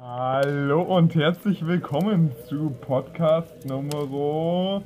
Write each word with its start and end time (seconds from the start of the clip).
Hallo 0.00 0.82
und 0.82 1.14
herzlich 1.16 1.66
willkommen 1.66 2.30
zu 2.48 2.70
Podcast 2.80 3.66
Nummer 3.66 4.82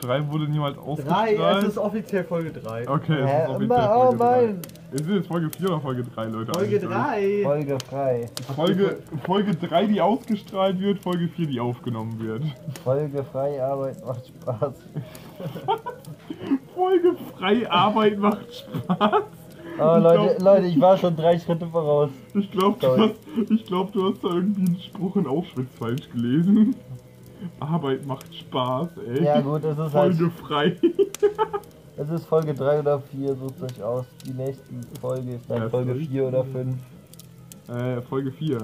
3 0.00 0.28
wurde 0.28 0.48
niemals 0.48 0.76
ausgestrahlt. 0.76 1.38
Drei, 1.38 1.58
es 1.58 1.64
ist 1.64 1.78
offiziell 1.78 2.24
Folge 2.24 2.50
3. 2.50 2.88
Okay, 2.88 3.20
es 3.20 3.30
ist 3.30 3.48
offiziell 3.48 3.62
immer- 3.62 3.96
oh 3.96 4.00
Folge 4.02 4.16
3. 4.18 4.46
Mann. 4.46 4.60
Ist 4.92 5.00
es 5.02 5.08
jetzt 5.08 5.28
Folge 5.28 5.50
4 5.56 5.68
oder 5.68 5.80
Folge 5.80 6.02
3, 6.02 6.24
Leute? 6.24 6.52
Folge 6.52 6.76
eigentlich? 6.76 6.90
3. 6.90 7.42
Folge 7.44 7.78
frei. 7.88 8.26
Folge, 8.56 8.96
Folge 9.24 9.54
3, 9.54 9.86
die 9.86 10.00
ausgestrahlt 10.00 10.80
wird, 10.80 10.98
Folge 10.98 11.28
4, 11.28 11.46
die 11.46 11.60
aufgenommen 11.60 12.18
wird. 12.18 12.42
Folge 12.82 13.22
frei, 13.22 13.62
Arbeit 13.62 14.04
macht 14.04 14.26
Spaß. 14.26 14.74
Folge 16.74 17.14
frei, 17.38 17.70
Arbeit 17.70 18.18
macht 18.18 18.52
Spaß. 18.52 19.22
Oh 19.82 19.96
Ich 19.96 20.02
Leute, 20.02 20.34
glaub- 20.36 20.40
Leute, 20.42 20.66
ich 20.66 20.80
war 20.80 20.96
schon 20.98 21.16
drei 21.16 21.38
Schritte 21.38 21.66
voraus. 21.66 22.10
Ich 22.34 22.50
glaube, 22.50 22.76
du, 22.80 22.96
hast- 22.98 23.50
ich 23.50 23.64
glaub, 23.66 23.92
du 23.92 24.10
hast 24.10 24.22
da 24.24 24.28
irgendwie 24.28 24.66
einen 24.66 24.80
Spruch 24.80 25.16
in 25.16 25.26
Auschwitz 25.26 25.68
falsch 25.78 26.08
gelesen. 26.10 26.74
Arbeit 27.58 28.06
macht 28.06 28.34
Spaß, 28.34 28.88
ey. 29.08 29.24
Ja 29.24 29.40
gut, 29.40 29.64
es 29.64 29.72
ist 29.78 29.94
halt, 29.94 30.14
Folge 30.14 30.30
frei. 30.30 30.76
es 31.96 32.10
ist 32.10 32.26
Folge 32.26 32.52
3 32.52 32.80
oder 32.80 33.00
4, 33.00 33.34
sucht 33.34 33.62
euch 33.62 33.82
aus. 33.82 34.04
Die 34.26 34.32
nächste 34.32 34.64
Folge 35.00 35.32
ist 35.32 35.48
dann 35.50 35.62
Ja, 35.62 35.68
Folge 35.70 35.92
Folge 35.92 36.06
4 36.06 36.28
oder 36.28 36.44
5. 36.44 36.76
Äh, 37.68 38.02
Folge 38.02 38.32
4. 38.32 38.58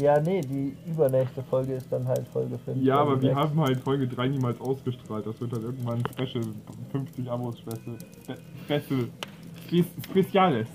Ja, 0.00 0.18
nee, 0.20 0.40
die 0.40 0.74
übernächste 0.90 1.42
Folge 1.42 1.74
ist 1.74 1.92
dann 1.92 2.06
halt 2.08 2.26
Folge 2.28 2.56
5. 2.64 2.78
Ja, 2.82 2.98
aber 3.00 3.20
wir 3.20 3.34
haben 3.34 3.60
halt 3.60 3.80
Folge 3.80 4.06
3 4.08 4.28
niemals 4.28 4.60
ausgestrahlt. 4.60 5.26
Das 5.26 5.38
wird 5.40 5.52
halt 5.52 5.64
irgendwann 5.64 6.02
Special 6.12 6.44
50 6.92 7.30
Abos 7.30 7.58
Special. 7.58 7.96
Spe- 8.22 8.38
Special. 8.80 9.08
Spe 9.72 9.84
Speziales. 10.04 10.68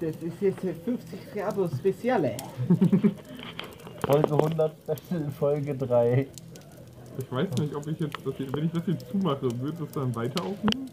Das 0.00 0.16
ist 0.16 0.40
jetzt 0.40 0.60
50 0.60 1.32
Grado 1.34 1.68
Speziale. 1.68 2.36
Folge 4.06 4.32
100 4.32 4.72
Special, 4.82 5.30
Folge 5.38 5.74
3. 5.74 6.26
Ich 7.18 7.30
weiß 7.32 7.48
nicht, 7.60 7.74
ob 7.74 7.86
ich 7.86 8.00
jetzt, 8.00 8.16
das 8.24 8.34
hier, 8.36 8.52
wenn 8.52 8.64
ich 8.66 8.72
das 8.72 8.82
jetzt 8.86 9.08
zumache, 9.10 9.42
wird 9.60 9.80
das 9.80 9.90
dann 9.92 10.14
weiter 10.14 10.42
aufnehmen? 10.42 10.90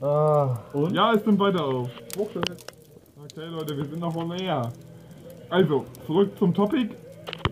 Ah, 0.00 0.56
Und? 0.72 0.94
Ja, 0.94 1.12
es 1.12 1.26
nimmt 1.26 1.40
weiter 1.40 1.64
auf. 1.64 1.90
Okay, 2.16 2.40
Leute, 3.36 3.76
wir 3.76 3.84
sind 3.84 3.98
noch 3.98 4.14
on 4.16 4.30
air. 4.32 4.72
Also, 5.50 5.84
zurück 6.06 6.30
zum 6.38 6.54
Topic. 6.54 6.90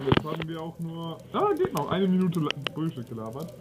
Jetzt 0.06 0.24
haben 0.24 0.48
wir 0.48 0.60
auch 0.60 0.78
nur. 0.78 1.18
Ah, 1.33 1.52
geht 1.56 1.74
noch. 1.74 1.90
Eine 1.90 2.06
Minute 2.06 2.40
Bullshit 2.74 3.08
gelabert. 3.08 3.52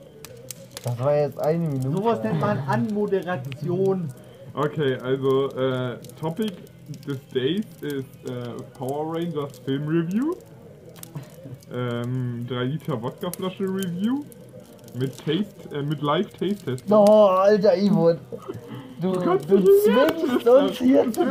das 0.83 0.99
war 0.99 1.15
jetzt 1.15 1.39
eine 1.39 1.67
Minute. 1.67 1.91
Sowas 1.91 2.23
nennt 2.23 2.39
man 2.39 2.59
Anmoderation. 2.59 4.09
Okay, 4.57 4.95
also, 5.03 5.51
äh, 5.51 5.99
Topic 6.19 6.51
des 7.07 7.19
Days 7.31 7.63
ist 7.81 8.27
äh, 8.27 8.59
Power 8.75 9.13
Rangers 9.13 9.59
Film 9.59 9.87
Review. 9.87 10.33
Ähm, 11.71 12.43
3 12.49 12.63
Liter 12.63 12.99
Wodkaflasche 12.99 13.65
Review. 13.65 14.23
Mit 14.95 15.15
Taste, 15.15 15.75
äh, 15.75 15.83
mit 15.83 16.01
Live 16.01 16.31
Taste 16.31 16.65
Test. 16.65 16.85
Oh, 16.89 17.05
alter 17.05 17.77
Ivo. 17.77 18.13
Du, 18.99 19.11
du, 19.11 19.19
kannst 19.19 19.47
nicht 19.47 19.63
mehr, 19.85 20.07
zwingst 20.17 20.47
uns 20.47 20.77
hier 20.79 21.13
zu. 21.13 21.23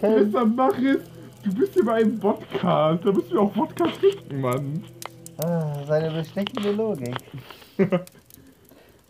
Tristan, 0.00 0.54
mach 0.54 0.78
es! 0.78 0.98
Du 1.42 1.52
bist 1.52 1.74
hier 1.74 1.84
bei 1.84 1.94
einem 1.94 2.20
Podcast, 2.20 3.04
da 3.04 3.10
müssen 3.10 3.32
wir 3.32 3.40
auch 3.40 3.56
Wodka 3.56 3.86
trinken, 3.88 4.40
Mann. 4.40 4.84
Ah, 5.38 5.82
seine 5.88 6.12
bestechende 6.12 6.70
Logik. 6.70 7.16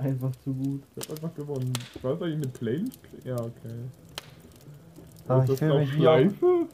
Einfach 0.01 0.33
zu 0.37 0.55
gut. 0.55 0.83
Ich 0.97 1.05
hab 1.09 1.11
einfach 1.17 1.35
gewonnen. 1.35 1.73
War 2.03 2.13
das 2.15 2.23
eigentlich 2.23 2.35
eine 2.37 2.49
Playlist? 2.49 2.99
Ja, 3.25 3.35
okay. 3.37 3.75
Ah, 5.29 5.43
Ist 5.43 5.51
ich 5.51 5.59
das 5.61 5.61
mich 5.61 5.71
wie 5.71 5.83
auf... 5.83 5.89
Schleife? 5.95 6.67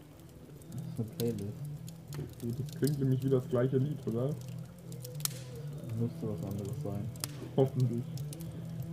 Das 0.97 1.07
ist 1.07 1.23
eine 1.23 1.33
Playlist. 1.35 2.69
Das 2.71 2.79
klingt 2.79 2.99
nämlich 3.01 3.25
wie 3.25 3.29
das 3.31 3.49
gleiche 3.49 3.77
Lied, 3.79 3.99
oder? 4.07 4.31
Müsste 6.01 6.23
was 6.29 6.51
anderes 6.51 6.83
sein. 6.85 7.05
Hoffentlich. 7.57 8.03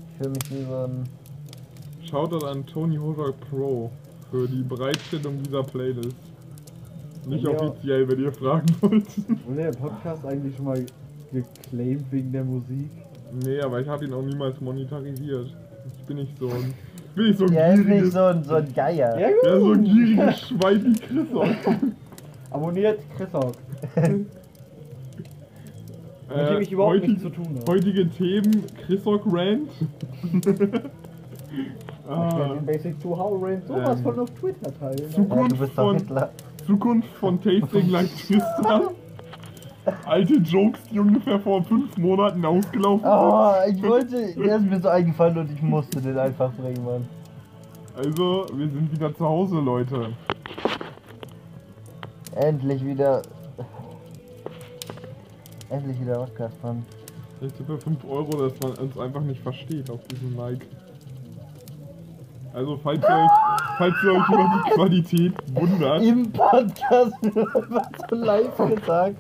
Ich 0.10 0.18
fühle 0.18 0.30
mich 0.32 0.68
so 0.68 0.76
ein... 0.76 1.04
Shoutout 2.10 2.46
an 2.46 2.66
Tony 2.66 2.98
Hawk 2.98 3.36
Pro 3.50 3.92
für 4.30 4.48
die 4.48 4.64
Bereitstellung 4.64 5.42
dieser 5.44 5.64
Playlist. 5.64 6.16
Nicht 7.28 7.44
Ja. 7.46 7.52
offiziell, 7.52 8.08
wenn 8.10 8.22
ihr 8.22 8.32
fragen 8.34 8.66
wollt. 8.82 9.06
Wurde 9.48 9.64
der 9.64 9.72
Podcast 9.72 10.26
eigentlich 10.26 10.56
schon 10.56 10.66
mal 10.66 10.86
geclaimed 11.32 12.12
wegen 12.12 12.32
der 12.32 12.44
Musik? 12.44 12.90
Nee, 13.44 13.60
aber 13.62 13.82
ich 13.82 13.88
habe 13.88 14.06
ihn 14.06 14.14
auch 14.14 14.22
niemals 14.22 14.60
monetarisiert. 14.62 15.56
Ich 16.00 16.06
bin 16.06 16.18
nicht 16.18 16.38
so 16.38 16.48
ein. 16.50 16.74
Ich 17.10 17.16
bin 17.16 17.26
nicht 17.28 17.38
so 17.40 17.46
ein 17.46 17.52
Der 17.54 17.74
ist 17.74 17.86
nicht 17.86 18.12
so 18.12 18.20
ein, 18.20 18.44
so 18.44 18.56
ein 18.56 18.74
Geier. 18.74 19.20
Ja, 19.20 19.30
so 19.60 19.72
ein 19.74 19.84
gieriges 19.84 20.42
Schwein 20.42 20.84
wie 20.86 20.94
Chris 21.00 21.28
auch. 21.34 21.48
Abonniert 22.52 23.00
Chris 23.18 23.34
Hawk. 23.34 23.56
Mit 26.36 26.50
dem 26.50 26.62
ich 26.62 26.72
überhaupt 26.72 26.96
heutig- 26.96 27.10
nichts 27.10 27.24
zu 27.24 27.30
tun 27.30 27.60
habe. 27.60 27.72
Heutige 27.72 28.10
Themen: 28.10 28.64
Chrisok 28.86 29.24
Rant. 29.28 29.70
Ich 32.06 32.10
ah, 32.10 32.38
werde 32.38 32.56
den 32.56 32.66
Basic 32.66 33.02
2 33.02 33.10
How 33.10 33.42
Rant 33.42 33.66
sowas 33.68 33.98
Ähm. 33.98 34.04
von 34.04 34.20
auf 34.20 34.30
Twitter 34.32 34.78
teilen. 34.78 35.00
Ja, 35.00 35.16
Zukunft 35.16 35.74
von-. 35.74 35.98
Zukunft 36.66 37.10
von 37.14 37.42
Tasting 37.42 37.90
Like 37.90 38.10
Tristan. 38.28 38.82
Alte 40.06 40.36
Jokes, 40.36 40.80
die 40.92 41.00
ungefähr 41.00 41.40
vor 41.40 41.64
fünf 41.64 41.98
Monaten 41.98 42.46
ausgelaufen 42.46 43.06
Oh, 43.06 43.52
ich 43.70 43.82
wollte... 43.84 44.34
Der 44.36 44.56
ist 44.58 44.66
mir 44.66 44.80
so 44.80 44.88
eingefallen 44.88 45.38
und 45.38 45.52
ich 45.52 45.62
musste 45.62 46.02
den 46.02 46.18
einfach 46.18 46.52
bringen, 46.54 46.84
Mann. 46.86 47.06
sind. 47.96 48.06
Also, 48.06 48.46
wir 48.54 48.70
sind 48.70 48.92
wieder 48.92 49.14
zu 49.16 49.26
Hause, 49.26 49.60
Leute. 49.60 50.14
Endlich 52.36 52.86
wieder... 52.86 53.22
Endlich 55.70 56.00
wieder 56.00 56.14
Podcast, 56.14 56.64
Mann. 56.64 56.86
Ich 57.42 57.52
tippe 57.54 57.78
5 57.78 58.06
Euro, 58.06 58.48
dass 58.48 58.54
man 58.62 58.74
uns 58.78 58.98
einfach 58.98 59.22
nicht 59.22 59.42
versteht 59.42 59.90
auf 59.90 60.00
diesem 60.08 60.38
Like. 60.38 60.66
Also, 62.54 62.80
falls 62.84 63.02
ihr 63.02 63.10
euch, 63.10 63.32
falls 63.80 63.96
ihr 64.04 64.12
euch 64.12 64.30
über 64.30 64.52
die 64.54 64.70
Qualität 64.76 65.34
wundert, 65.56 66.04
Im 66.04 66.32
Podcast 66.32 67.16
was 67.24 67.88
so 68.10 68.16
live 68.16 68.58
gesagt. 68.58 69.18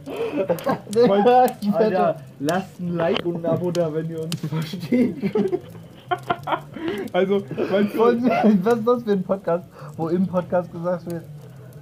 Ich 0.95 1.73
Alter, 1.73 1.79
werde... 1.79 2.15
lasst 2.39 2.79
ein 2.79 2.95
Like 2.95 3.25
und 3.25 3.37
ein 3.37 3.45
Abo 3.47 3.71
da, 3.71 3.91
wenn 3.91 4.07
ihr 4.11 4.21
uns 4.21 4.39
versteht. 4.39 5.15
also, 7.13 7.41
falls 7.69 8.23
ihr, 8.23 8.59
Was 8.63 8.77
ist 8.77 8.87
das 8.87 9.03
für 9.03 9.11
ein 9.13 9.23
Podcast, 9.23 9.65
wo 9.97 10.09
im 10.09 10.27
Podcast 10.27 10.71
gesagt 10.71 11.11
wird, 11.11 11.23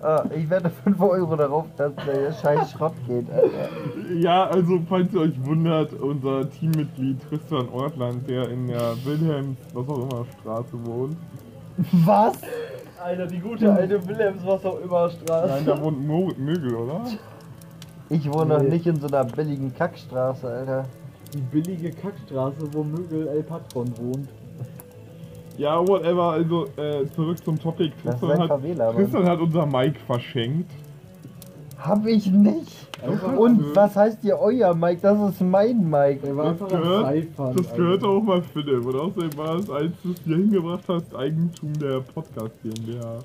ah, 0.01 0.23
ich 0.34 0.50
wette 0.50 0.69
5 0.69 1.01
Euro 1.01 1.35
darauf, 1.35 1.66
dass 1.75 1.91
der 2.07 2.31
scheiß 2.31 2.72
Schrott 2.72 2.94
geht, 3.07 3.25
Alter. 3.29 4.13
ja, 4.17 4.45
also, 4.45 4.79
falls 4.88 5.13
ihr 5.13 5.19
euch 5.19 5.45
wundert, 5.45 5.91
unser 5.94 6.50
Teammitglied 6.50 7.17
Tristan 7.28 7.67
Ortland, 7.73 8.25
der 8.29 8.50
in 8.50 8.67
der 8.67 8.95
Wilhelms, 9.03 9.57
was 9.73 9.90
auch 9.90 10.09
immer, 10.09 10.25
Straße 10.40 10.85
wohnt. 10.85 11.17
Was? 11.92 12.34
Alter, 13.03 13.25
die 13.28 13.40
gute 13.40 13.72
alte 13.72 14.08
Wilhelms, 14.08 14.46
was 14.46 14.64
auch 14.66 14.80
immer 14.80 15.09
Straße. 15.09 15.47
Nein, 15.47 15.66
da 15.66 15.81
wohnt 15.81 16.06
Mo 16.08 16.31
Mögel, 16.38 16.75
oder? 16.75 17.02
Ich 18.09 18.31
wohne 18.31 18.56
noch 18.56 18.62
Nee. 18.62 18.69
nicht 18.69 18.86
in 18.86 19.00
so 19.00 19.08
einer 19.08 19.24
billigen 19.24 19.74
Kackstraße, 19.74 20.47
Alter. 20.47 20.86
Die 21.34 21.40
billige 21.40 21.91
Kackstraße, 21.91 22.74
wo 22.74 22.84
Mögel 22.84 23.28
El 23.28 23.44
Patron 23.44 23.91
wohnt. 23.97 24.30
Ja, 25.58 25.80
whatever, 25.88 26.31
also 26.31 26.66
äh, 26.78 27.08
zurück 27.16 27.44
zum 27.44 27.59
Topic. 27.59 27.91
Ein 28.06 28.40
hat. 28.40 28.96
Tristan 28.96 29.25
hat 29.28 29.40
unser 29.40 29.66
Mic 29.66 30.00
verschenkt. 30.06 30.72
Hab 31.84 32.06
ich 32.06 32.28
nicht. 32.31 32.88
Und 33.38 33.75
was 33.75 33.96
heißt 33.96 34.19
hier 34.22 34.38
euer 34.40 34.75
Mike? 34.75 35.00
Das 35.02 35.31
ist 35.31 35.42
mein 35.42 35.90
Mike. 35.90 36.19
Der 36.24 36.38
war 36.38 36.53
Das 36.53 36.62
einfach 36.62 36.69
gehört, 36.69 37.59
das 37.59 37.74
gehört 37.75 38.03
auch 38.03 38.22
mal 38.22 38.42
Philipp. 38.44 38.86
Und 38.86 38.96
außerdem 38.96 39.38
war 39.38 39.56
es, 39.56 39.69
als 39.69 39.91
du 40.03 40.12
es 40.12 40.20
hier 40.24 40.36
hingebracht 40.38 40.84
hast, 40.88 41.16
Eigentum 41.16 41.74
der 41.80 42.02
Podcast 42.02 42.52
GmbH. 42.62 43.20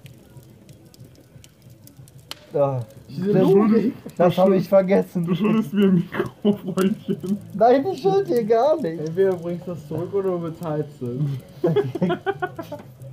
Ah, 2.54 2.80
Diese 3.08 3.32
das 3.34 3.42
Logik. 3.42 3.94
das 4.16 4.38
habe 4.38 4.56
ich 4.56 4.62
Du 4.62 4.68
vergessen. 4.70 5.36
schuldest 5.36 5.74
mir 5.74 5.88
ein 5.88 5.94
Mikro, 5.96 6.52
Freundchen. 6.56 7.38
Nein, 7.54 7.86
ich 7.92 8.00
schuld 8.00 8.26
dir 8.28 8.44
gar 8.44 8.80
nicht. 8.80 8.98
Entweder 9.00 9.32
du 9.32 9.42
bringst 9.42 9.68
das 9.68 9.86
zurück 9.86 10.14
oder 10.14 10.30
du 10.30 10.38
bezahlst 10.40 11.02
es. 11.02 11.20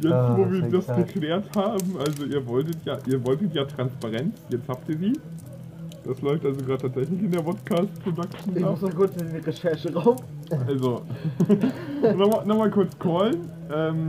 Jetzt, 0.00 0.12
Ah, 0.12 0.36
wo 0.36 0.50
wir 0.50 0.62
das 0.62 0.86
geil. 0.86 1.04
geklärt 1.04 1.44
haben, 1.56 1.96
also 1.98 2.24
ihr 2.24 2.46
wolltet 2.46 2.76
ja, 2.84 2.98
ihr 3.06 3.24
wolltet 3.24 3.54
ja 3.54 3.64
Transparenz, 3.64 4.36
jetzt 4.50 4.68
habt 4.68 4.88
ihr 4.88 4.98
sie. 4.98 5.12
Das 6.04 6.20
läuft 6.20 6.44
also 6.44 6.62
gerade 6.62 6.82
tatsächlich 6.82 7.22
in 7.22 7.30
der 7.30 7.40
Podcast-Production 7.40 8.56
Ich 8.56 8.62
muss 8.62 8.80
noch 8.82 8.94
kurz 8.94 9.16
in 9.16 9.32
den 9.32 9.42
Rechercheraum. 9.42 10.16
Also, 10.66 11.00
nochmal 12.02 12.44
noch 12.46 12.58
mal 12.58 12.70
kurz 12.70 12.98
callen. 12.98 13.50
Ähm, 13.74 14.08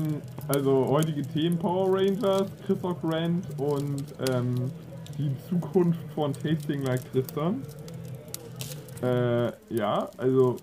also, 0.50 0.88
heutige 0.90 1.22
Themen 1.22 1.58
Power 1.58 1.88
Rangers, 1.94 2.48
Chris 2.66 2.84
Rock 2.84 2.98
Rand 3.04 3.46
und 3.58 4.04
ähm, 4.30 4.56
die 5.18 5.32
Zukunft 5.48 6.00
von 6.14 6.34
Tasting 6.34 6.84
Like 6.84 7.10
Tristan. 7.14 7.62
Äh, 9.02 9.52
ja, 9.74 10.10
also, 10.18 10.58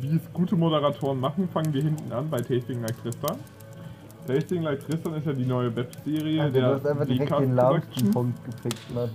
wie 0.00 0.16
es 0.16 0.32
gute 0.32 0.56
Moderatoren 0.56 1.20
machen, 1.20 1.48
fangen 1.52 1.72
wir 1.72 1.82
hinten 1.82 2.10
an 2.12 2.28
bei 2.30 2.38
Tasting 2.40 2.80
Like 2.80 3.00
Tristan. 3.02 3.36
Tasting 4.26 4.62
Like 4.62 4.80
Tristan 4.86 5.14
ist 5.14 5.26
ja 5.26 5.32
die 5.32 5.44
neue 5.46 5.74
Webserie 5.74 6.42
Alter, 6.42 6.52
der 6.52 6.68
du 6.68 6.74
hast 6.74 6.86
einfach 6.86 7.06
direkt 7.06 7.30
den 7.40 7.56
Production. 7.56 8.10
Punkt 8.10 8.44
gefickt, 8.44 8.94
Mann. 8.94 9.10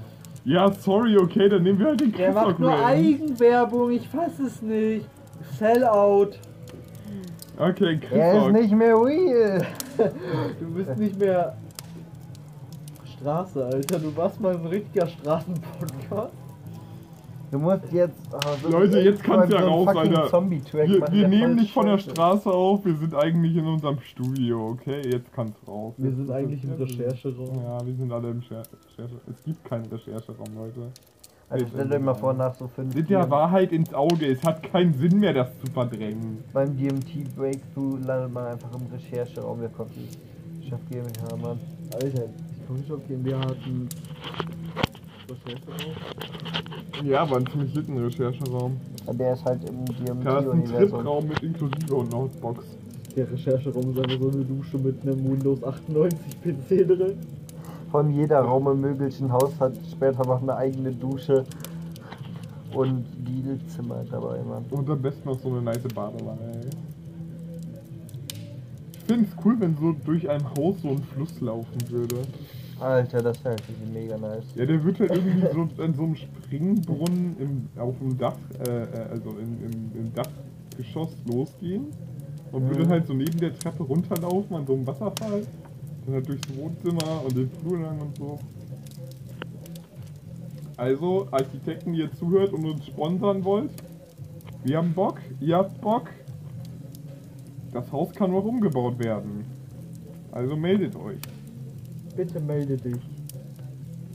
Ja, 0.45 0.71
sorry, 0.71 1.17
okay, 1.17 1.49
dann 1.49 1.63
nehmen 1.63 1.79
wir 1.79 1.87
halt 1.87 2.01
den 2.01 2.11
Der 2.13 2.31
macht 2.31 2.59
nur. 2.59 2.85
Eigenwerbung, 2.85 3.91
ich 3.91 4.07
fass 4.07 4.39
es 4.39 4.61
nicht. 4.61 5.07
Sellout. 5.57 6.31
Okay, 7.57 7.99
Er 8.11 8.47
ist 8.47 8.53
nicht 8.53 8.71
mehr 8.73 8.95
real. 8.95 9.65
Du 10.59 10.73
bist 10.73 10.97
nicht 10.97 11.19
mehr 11.19 11.57
Straße, 13.17 13.65
Alter. 13.65 13.99
Du 13.99 14.15
warst 14.15 14.39
mal 14.39 14.55
ein 14.55 14.65
richtiger 14.65 15.07
Straßenpodcast. 15.07 16.33
Du 17.51 17.57
musst 17.57 17.91
jetzt. 17.91 18.15
Oh, 18.31 18.69
Leute, 18.69 18.99
jetzt 18.99 19.23
kann's 19.23 19.47
so 19.49 19.53
ja 19.55 19.59
einen 19.61 19.69
raus, 19.69 19.87
Alter. 19.95 20.27
Zombie-Track 20.29 20.87
Wir, 20.87 20.99
machen, 20.99 21.13
wir 21.13 21.27
nehmen 21.27 21.55
nicht 21.55 21.73
von 21.73 21.85
der. 21.87 21.97
Straße 21.97 22.49
auf, 22.51 22.85
wir 22.85 22.95
sind 22.95 23.15
eigentlich 23.15 23.55
in 23.55 23.65
unserem 23.65 23.99
Studio, 24.01 24.69
okay? 24.69 25.01
Jetzt 25.11 25.33
kann's 25.33 25.55
raus. 25.67 25.93
Wir 25.97 26.11
sind 26.11 26.29
eigentlich 26.29 26.63
im 26.63 26.73
Rechercheraum. 26.73 27.61
Ja, 27.63 27.85
wir 27.85 27.95
sind 27.95 28.11
alle 28.11 28.29
im 28.29 28.41
Scher- 28.41 28.63
Recherche. 28.97 29.15
Es 29.29 29.43
gibt 29.43 29.65
keinen 29.65 29.85
Rechercheraum, 29.85 30.47
Leute. 30.55 30.91
Also 31.51 31.65
stell 31.73 31.89
dir 31.89 31.99
mal 31.99 32.13
vor, 32.13 32.33
nach 32.33 32.53
so 32.53 32.67
fünf 32.67 32.93
Mit 32.93 33.09
der 33.09 33.27
Wahrheit 33.31 33.71
ins 33.71 33.91
Auge, 33.95 34.27
es 34.27 34.43
hat 34.43 34.61
keinen 34.61 34.93
Sinn 34.93 35.19
mehr, 35.19 35.33
das 35.33 35.47
zu 35.59 35.71
verdrängen. 35.71 36.43
beim 36.53 36.77
DMT 36.77 37.35
Breakthrough 37.35 37.97
landet 38.05 38.31
man 38.31 38.45
einfach 38.45 38.69
im 38.75 38.85
Rechercheraum 38.93 39.59
der 39.59 39.69
Coffee. 39.69 40.07
Chef 40.69 40.79
GmbH, 40.91 41.35
Mann. 41.41 41.57
Alter, 41.95 42.25
die 42.27 42.65
Coffeeshop 42.67 43.07
GmbH 43.07 43.39
hat 43.39 43.57
Rechercheraum. 43.65 43.89
Ja, 47.03 47.21
aber 47.21 47.37
ein 47.37 47.47
ziemlich 47.47 47.73
litten 47.73 47.97
Rechercheraum. 47.97 48.77
Der 49.13 49.33
ist 49.33 49.45
halt 49.45 49.61
im 49.69 49.85
Da 50.23 50.39
ist 50.39 50.47
ein 50.49 50.63
DMT-Universum. 50.63 50.89
Tripraum 50.89 51.27
mit 51.27 51.43
inklusive 51.43 51.95
und 51.95 52.11
Notebox. 52.11 52.65
Der 53.15 53.31
Rechercheraum 53.31 53.91
ist 53.91 53.99
einfach 53.99 54.21
so 54.21 54.29
eine 54.29 54.45
Dusche 54.45 54.77
mit 54.77 55.01
einem 55.01 55.31
Windows 55.31 55.63
98 55.63 56.41
PC 56.41 56.87
drin. 56.87 57.17
Von 57.91 58.13
jeder 58.13 58.41
Raum 58.41 58.67
im 58.67 58.81
Mögelchen 58.81 59.31
Haus 59.31 59.51
hat 59.59 59.73
später 59.91 60.25
noch 60.25 60.41
eine 60.41 60.55
eigene 60.55 60.91
Dusche 60.91 61.43
und 62.73 63.05
Diedelzimmer 63.17 64.03
dabei, 64.11 64.39
Mann. 64.43 64.65
Und 64.69 64.89
am 64.89 65.01
besten 65.01 65.27
noch 65.27 65.39
so 65.39 65.49
eine 65.49 65.61
nice 65.61 65.81
Badewanne, 65.93 66.39
ey. 66.53 66.69
Ich 68.93 68.99
finde 69.05 69.27
es 69.27 69.43
cool, 69.43 69.55
wenn 69.59 69.75
so 69.75 69.95
durch 70.05 70.29
ein 70.29 70.43
Haus 70.55 70.81
so 70.83 70.89
ein 70.89 71.01
Fluss 71.15 71.41
laufen 71.41 71.89
würde. 71.89 72.17
Alter, 72.79 73.21
das 73.21 73.43
wäre 73.43 73.55
natürlich 73.55 73.93
mega 73.93 74.17
nice. 74.17 74.43
Ja, 74.55 74.65
der 74.65 74.83
wird 74.83 74.99
halt 74.99 75.11
irgendwie 75.11 75.47
so 75.53 75.83
in 75.83 75.93
so 75.93 76.03
einem 76.03 76.15
Springbrunnen 76.15 77.35
im, 77.39 77.81
auf 77.81 77.97
dem 77.99 78.17
Dach, 78.17 78.37
äh, 78.65 78.83
äh, 78.83 79.09
also 79.11 79.31
in, 79.31 79.63
im, 79.65 79.91
im 80.01 80.13
Dachgeschoss 80.13 81.11
losgehen. 81.25 81.87
Und 82.51 82.67
würde 82.69 82.85
Mhm. 82.85 82.89
halt 82.89 83.07
so 83.07 83.13
neben 83.13 83.37
der 83.39 83.57
Treppe 83.57 83.83
runterlaufen 83.83 84.55
an 84.55 84.65
so 84.65 84.73
einem 84.73 84.87
Wasserfall. 84.87 85.43
Dann 86.05 86.15
halt 86.15 86.27
durchs 86.27 86.47
Wohnzimmer 86.57 87.23
und 87.23 87.35
den 87.37 87.49
Flur 87.61 87.79
lang 87.79 87.99
und 88.01 88.17
so. 88.17 88.39
Also, 90.77 91.27
Architekten, 91.31 91.93
die 91.93 91.99
ihr 91.99 92.11
zuhört 92.13 92.53
und 92.53 92.65
uns 92.65 92.85
sponsern 92.87 93.43
wollt, 93.43 93.69
wir 94.63 94.77
haben 94.77 94.93
Bock, 94.93 95.19
ihr 95.41 95.57
habt 95.57 95.79
Bock. 95.81 96.09
Das 97.71 97.91
Haus 97.91 98.13
kann 98.13 98.31
noch 98.31 98.43
umgebaut 98.45 98.97
werden. 98.99 99.45
Also 100.31 100.55
meldet 100.55 100.95
euch. 100.95 101.17
Bitte 102.15 102.39
melde 102.39 102.77
dich. 102.77 103.01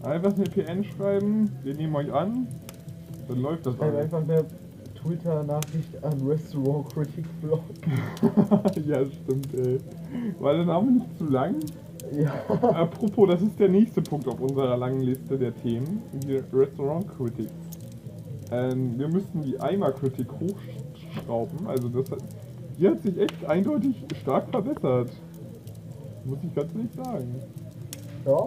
Einfach 0.02 0.34
eine 0.34 0.44
PN 0.44 0.84
schreiben, 0.84 1.50
wir 1.62 1.74
nehmen 1.74 1.96
euch 1.96 2.12
an, 2.12 2.46
dann 3.28 3.40
läuft 3.40 3.64
das 3.66 3.76
Schreib 3.76 3.96
einfach 3.96 4.20
eine 4.20 4.44
Twitter-Nachricht 4.94 6.02
an 6.02 6.26
Restaurant 6.26 6.92
Critic 6.92 7.24
Blog. 7.40 7.60
ja, 8.86 9.04
stimmt, 9.04 9.54
ey. 9.54 9.78
War 10.38 10.54
der 10.54 10.64
Name 10.64 10.92
nicht 10.92 11.18
zu 11.18 11.24
lang? 11.24 11.56
Ja. 12.12 12.32
Apropos, 12.48 13.28
das 13.30 13.42
ist 13.42 13.58
der 13.58 13.68
nächste 13.68 14.02
Punkt 14.02 14.28
auf 14.28 14.40
unserer 14.40 14.76
langen 14.76 15.00
Liste 15.00 15.38
der 15.38 15.54
Themen, 15.54 16.02
die 16.12 16.36
Restaurant 16.52 17.06
Critics. 17.16 17.52
Ähm, 18.50 18.98
wir 18.98 19.08
müssten 19.08 19.42
die 19.42 19.58
Eimer 19.60 19.92
Critic 19.92 20.28
hochschrauben, 20.32 21.66
also 21.66 21.88
das 21.88 22.10
hat, 22.10 22.18
die 22.78 22.88
hat 22.88 23.02
sich 23.02 23.18
echt 23.18 23.44
eindeutig 23.46 24.04
stark 24.22 24.48
verbessert. 24.50 25.10
Muss 26.24 26.38
ich 26.42 26.54
ganz 26.54 26.74
ehrlich 26.74 26.92
sagen. 26.92 27.34
Ja. 28.26 28.44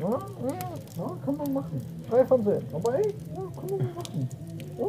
Ja, 0.00 0.10
ja, 0.10 0.18
ja, 0.96 1.16
kann 1.24 1.36
man 1.36 1.52
machen. 1.52 1.80
Drei 2.08 2.24
von 2.24 2.44
zehn. 2.44 2.62
Aber 2.72 2.94
ey, 2.98 3.14
ja, 3.34 3.42
kann 3.60 3.78
man 3.78 3.94
machen. 3.94 4.28
Ja. 4.78 4.86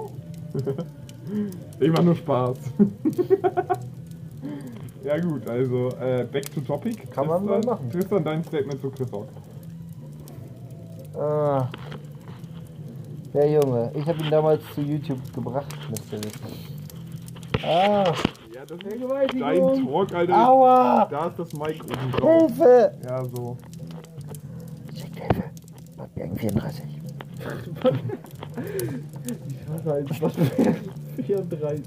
Immer 1.85 2.01
nur 2.03 2.15
Spaß. 2.15 2.57
ja 5.03 5.19
gut, 5.19 5.47
also 5.49 5.89
äh, 5.99 6.25
back 6.31 6.53
to 6.53 6.61
topic. 6.61 7.09
Kann 7.11 7.27
man 7.27 7.43
mal 7.45 7.53
Tristan, 7.55 7.75
machen. 7.75 7.89
Tristan, 7.91 8.23
dein 8.23 8.43
Statement 8.43 8.81
zu 8.81 8.89
Chris 8.91 9.11
Rock. 9.13 9.27
Ah. 11.17 11.67
Der 13.33 13.49
Junge, 13.51 13.91
ich 13.93 14.07
habe 14.07 14.23
ihn 14.23 14.31
damals 14.31 14.61
zu 14.73 14.81
YouTube 14.81 15.19
gebracht, 15.33 15.75
müsst 15.89 16.11
ihr 16.11 16.19
wissen. 16.23 16.39
Ah, 17.63 18.11
Ja, 18.53 18.65
das 18.67 18.77
ist 18.77 18.85
dein 19.39 19.85
Talk, 19.85 20.13
Alter. 20.13 20.49
aua! 20.49 21.07
Da 21.09 21.27
ist 21.27 21.39
das 21.39 21.53
Mic 21.53 21.81
oben 21.83 22.11
drauf. 22.11 22.41
Hilfe! 22.41 22.91
Ja, 23.07 23.23
so. 23.25 23.57
Schickt 26.19 26.39
Hilfe! 26.39 26.39
Backbergen 26.39 26.39
34. 26.39 26.83
Ich 29.49 29.69
hasse 29.69 29.89
halt 29.89 30.21
was 30.21 30.33
34. 31.25 31.85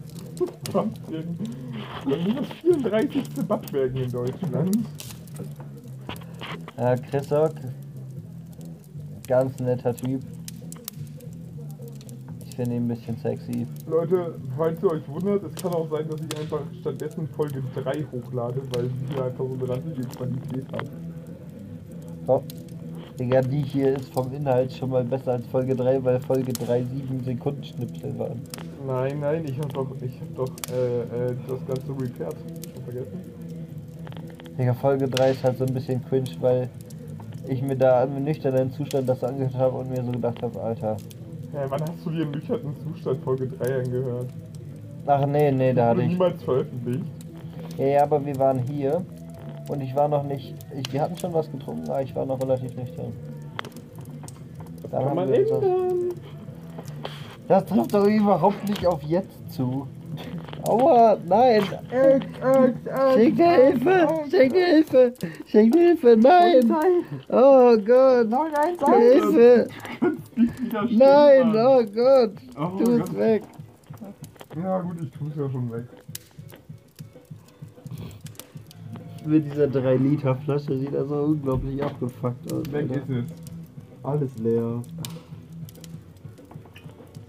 Backwerken. 0.73 1.38
Das 2.05 2.19
ist 2.19 2.38
das 2.38 2.46
34. 2.62 3.25
Backwerken 3.46 4.02
in 4.02 4.11
Deutschland. 4.11 4.79
Ja, 6.79 6.96
Chris 6.96 7.31
Rock, 7.31 7.55
ganz 9.29 9.58
netter 9.61 9.94
Typ. 9.94 10.23
Ich 12.46 12.56
finde 12.56 12.76
ihn 12.76 12.84
ein 12.84 12.88
bisschen 12.88 13.17
sexy. 13.19 13.67
Leute, 13.87 14.34
falls 14.56 14.82
ihr 14.82 14.90
euch 14.90 15.08
wundert, 15.08 15.43
es 15.44 15.55
kann 15.55 15.73
auch 15.73 15.88
sein, 15.90 16.08
dass 16.08 16.20
ich 16.20 16.38
einfach 16.38 16.61
stattdessen 16.81 17.29
Folge 17.29 17.62
3 17.75 18.05
hochlade, 18.12 18.62
weil 18.75 18.84
sie 18.87 19.14
hier 19.14 19.25
einfach 19.25 19.44
so 19.46 19.55
eine 19.55 19.69
ranzige 19.69 20.02
Qualität 20.08 20.73
hat. 20.73 20.90
Oh. 22.26 22.43
Digga, 23.22 23.40
die 23.40 23.62
hier 23.62 23.94
ist 23.94 24.12
vom 24.12 24.32
Inhalt 24.34 24.72
schon 24.72 24.90
mal 24.90 25.04
besser 25.04 25.34
als 25.34 25.46
Folge 25.46 25.76
3, 25.76 26.02
weil 26.02 26.19
Folge 26.19 26.52
3 26.52 26.82
7 26.82 27.22
Sekunden 27.24 27.62
Schnipsel 27.62 28.19
waren. 28.19 28.40
Nein, 28.84 29.20
nein, 29.20 29.44
ich 29.44 29.56
hab 29.60 29.72
doch, 29.72 29.86
ich 30.00 30.20
hab 30.20 30.34
doch 30.34 30.50
äh, 30.74 31.30
äh, 31.30 31.36
das 31.46 31.64
ganze 31.64 31.92
repaired. 31.92 32.34
Schon 32.74 32.82
vergessen? 32.82 33.20
Digga, 34.58 34.74
Folge 34.74 35.06
3 35.06 35.30
ist 35.30 35.44
halt 35.44 35.56
so 35.56 35.64
ein 35.64 35.72
bisschen 35.72 36.04
cringe, 36.04 36.30
weil 36.40 36.69
ich 37.46 37.62
mir 37.62 37.76
da 37.76 38.02
im 38.02 38.24
nüchternen 38.24 38.72
Zustand 38.72 39.08
das 39.08 39.22
angehört 39.22 39.54
habe 39.54 39.76
und 39.76 39.90
mir 39.90 40.02
so 40.02 40.10
gedacht 40.10 40.42
habe, 40.42 40.60
Alter. 40.60 40.96
Ja, 41.55 41.70
wann 41.70 41.81
hast 41.81 42.05
du 42.05 42.10
dir 42.10 42.22
im 42.22 42.32
nüchternen 42.32 42.74
Zustand 42.82 43.22
Folge 43.22 43.46
3 43.46 43.84
angehört? 43.84 44.31
Ach 45.06 45.26
nee, 45.26 45.52
nee, 45.52 45.72
da 45.72 45.91
hatte 45.91 46.02
ich. 46.02 46.08
niemals 46.08 46.43
veröffentlicht. 46.43 47.05
Ja, 47.79 47.86
ja, 47.86 48.02
aber 48.02 48.26
wir 48.26 48.36
waren 48.41 48.58
hier 48.58 49.05
und 49.72 49.81
ich 49.81 49.94
war 49.94 50.08
noch 50.08 50.22
nicht. 50.22 50.55
Ich, 50.76 50.93
wir 50.93 51.02
hatten 51.02 51.17
schon 51.17 51.32
was 51.32 51.50
getrunken, 51.50 51.88
aber 51.88 52.02
ich 52.02 52.14
war 52.14 52.26
noch 52.26 52.41
relativ 52.41 52.76
nüchtern. 52.76 53.12
Dann 54.82 54.91
Kann 54.91 55.05
haben 55.08 55.17
man 55.17 55.32
das-. 55.32 55.48
Das 57.48 57.64
trifft 57.67 57.94
doch 57.94 58.06
überhaupt 58.06 58.69
nicht 58.69 58.86
auf 58.86 59.02
jetzt 59.02 59.52
zu. 59.52 59.86
Aua, 60.69 61.17
nein! 61.26 61.62
Schenkt 63.14 63.41
Hilfe! 63.41 64.08
Schenkt 64.31 64.56
Hilfe! 64.56 65.14
Schenkt 65.46 65.76
Hilfe! 65.76 66.17
Nein! 66.17 66.70
Oh 67.29 67.76
Gott! 67.79 68.29
Hilfe! 68.88 69.69
Nein! 70.91 71.56
Oh 71.56 71.82
Gott! 71.94 72.34
Oh 72.56 72.79
Tu 72.79 72.93
es 72.93 73.00
Gott. 73.00 73.19
weg! 73.19 73.43
Ja 74.62 74.81
gut, 74.81 74.96
ich 75.02 75.10
tu's 75.10 75.32
ja 75.36 75.50
schon 75.50 75.72
weg. 75.72 75.84
Mit 79.24 79.44
dieser 79.52 79.69
3 79.69 79.96
Liter 79.96 80.34
Flasche 80.36 80.79
sieht 80.79 80.94
er 80.94 81.05
so 81.06 81.14
unglaublich 81.17 81.82
abgefuckt 81.82 82.52
aus. 82.52 82.72
Weg 82.72 82.91
ist 82.91 83.08
es. 83.08 83.24
Alles 84.02 84.36
leer. 84.38 84.82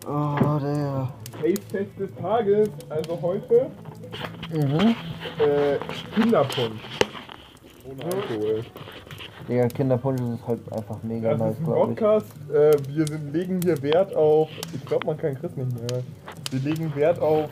Oh, 0.08 0.60
der. 0.62 1.10
Taste-Test 1.42 2.00
des 2.00 2.14
Tages, 2.16 2.70
also 2.90 3.20
heute 3.22 3.68
Mhm. 4.54 4.96
äh, 5.40 5.78
Kinderpunsch. 6.16 6.82
Ohne 7.90 8.04
Alkohol. 8.06 8.64
Digga, 9.50 9.68
Kinderpunsch 9.68 10.22
ist 10.22 10.48
halt 10.48 10.72
einfach 10.72 11.02
mega 11.04 11.32
Das 11.32 11.40
nice, 11.40 11.54
ist 11.54 11.60
ein. 11.60 11.66
Podcast, 11.66 12.34
äh, 12.54 12.72
wir 12.90 13.08
sind, 13.08 13.34
legen 13.34 13.60
hier 13.64 13.82
Wert 13.82 14.16
auf, 14.16 14.50
ich 14.74 14.86
glaube 14.86 15.08
man 15.08 15.18
kann 15.18 15.36
Chris 15.36 15.56
nicht 15.56 15.74
mehr, 15.74 16.04
wir 16.52 16.60
legen 16.72 16.96
Wert 16.96 17.20
auf 17.20 17.50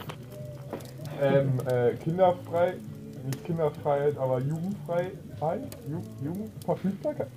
ähm, 1.21 1.53
äh, 1.69 1.93
kinderfrei, 2.03 2.73
nicht 3.25 3.45
Kinderfreiheit, 3.45 4.17
aber 4.17 4.39
Jugendfreiheit, 4.39 5.11
Ju 5.89 6.01
Jugendverfügbarkeit. 6.23 7.27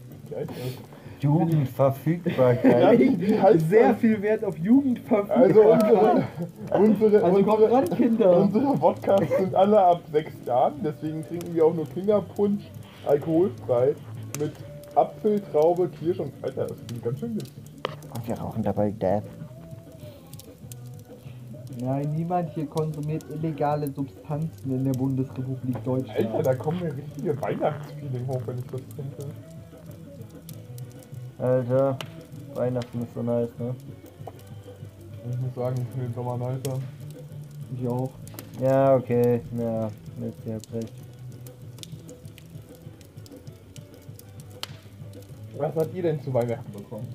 Jugendverfügbarkeit. 1.20 2.98
heißt 3.42 3.68
Sehr 3.68 3.94
viel 3.94 4.20
Wert 4.22 4.44
auf 4.44 4.58
Jugendverfügung. 4.58 5.30
Also 5.30 5.60
unsere, 5.62 6.24
unsere, 6.72 7.22
Also 7.24 7.38
unsere, 7.38 7.70
ran, 7.72 7.90
Kinder. 7.90 8.36
unsere 8.42 8.76
Podcasts 8.76 9.36
sind 9.38 9.54
alle 9.54 9.80
ab 9.80 10.02
sechs 10.12 10.32
Jahren, 10.46 10.74
deswegen 10.82 11.26
trinken 11.26 11.54
wir 11.54 11.64
auch 11.64 11.74
nur 11.74 11.86
Kinderpunsch 11.88 12.64
alkoholfrei, 13.06 13.94
mit 14.40 14.52
Apfel, 14.94 15.40
Traube, 15.52 15.88
Kirsch 15.88 16.20
und 16.20 16.32
Alter, 16.42 16.66
das 16.66 16.76
klingt 16.86 17.04
ganz 17.04 17.18
schön 17.20 17.34
witzig. 17.36 17.52
Und 18.14 18.28
wir 18.28 18.38
rauchen 18.38 18.62
dabei 18.62 18.90
Death. 18.90 19.24
Nein, 21.80 22.12
niemand 22.14 22.50
hier 22.54 22.66
konsumiert 22.66 23.24
illegale 23.30 23.90
Substanzen 23.90 24.74
in 24.74 24.84
der 24.84 24.92
Bundesrepublik 24.92 25.82
Deutschland. 25.82 26.18
Alter, 26.18 26.42
da 26.42 26.54
kommt 26.54 26.82
mir 26.82 26.96
richtige 26.96 27.40
Weihnachtsfeeling 27.40 28.26
hoch, 28.28 28.42
wenn 28.46 28.58
ich 28.58 28.66
das 28.66 28.80
trinke. 28.94 29.34
Alter, 31.38 31.98
Weihnachten 32.54 33.02
ist 33.02 33.12
so 33.14 33.22
nice, 33.22 33.48
ne? 33.58 33.74
Ich 35.30 35.38
muss 35.40 35.54
sagen, 35.54 35.76
ich 35.80 35.88
finde 35.88 36.06
den 36.06 36.14
Sommer 36.14 36.36
nicer. 36.36 36.78
Ich 37.76 37.88
auch. 37.88 38.10
Ja, 38.60 38.94
okay. 38.94 39.40
Ja, 39.58 39.90
Mist, 40.18 40.38
ihr 40.46 40.54
habt 40.54 40.72
recht. 40.72 40.92
Was 45.56 45.74
habt 45.74 45.94
ihr 45.94 46.02
denn 46.02 46.22
zu 46.22 46.32
Weihnachten 46.32 46.72
bekommen? 46.72 47.08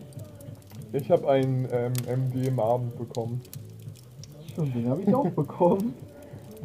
Ich 0.92 1.10
habe 1.12 1.30
einen 1.30 1.68
ähm, 1.72 1.94
MDMA-Abend 2.08 2.98
bekommen. 2.98 3.42
Schon, 4.60 4.74
den 4.74 4.90
habe 4.90 5.02
ich 5.02 5.16
auch 5.16 5.30
bekommen. 5.30 5.94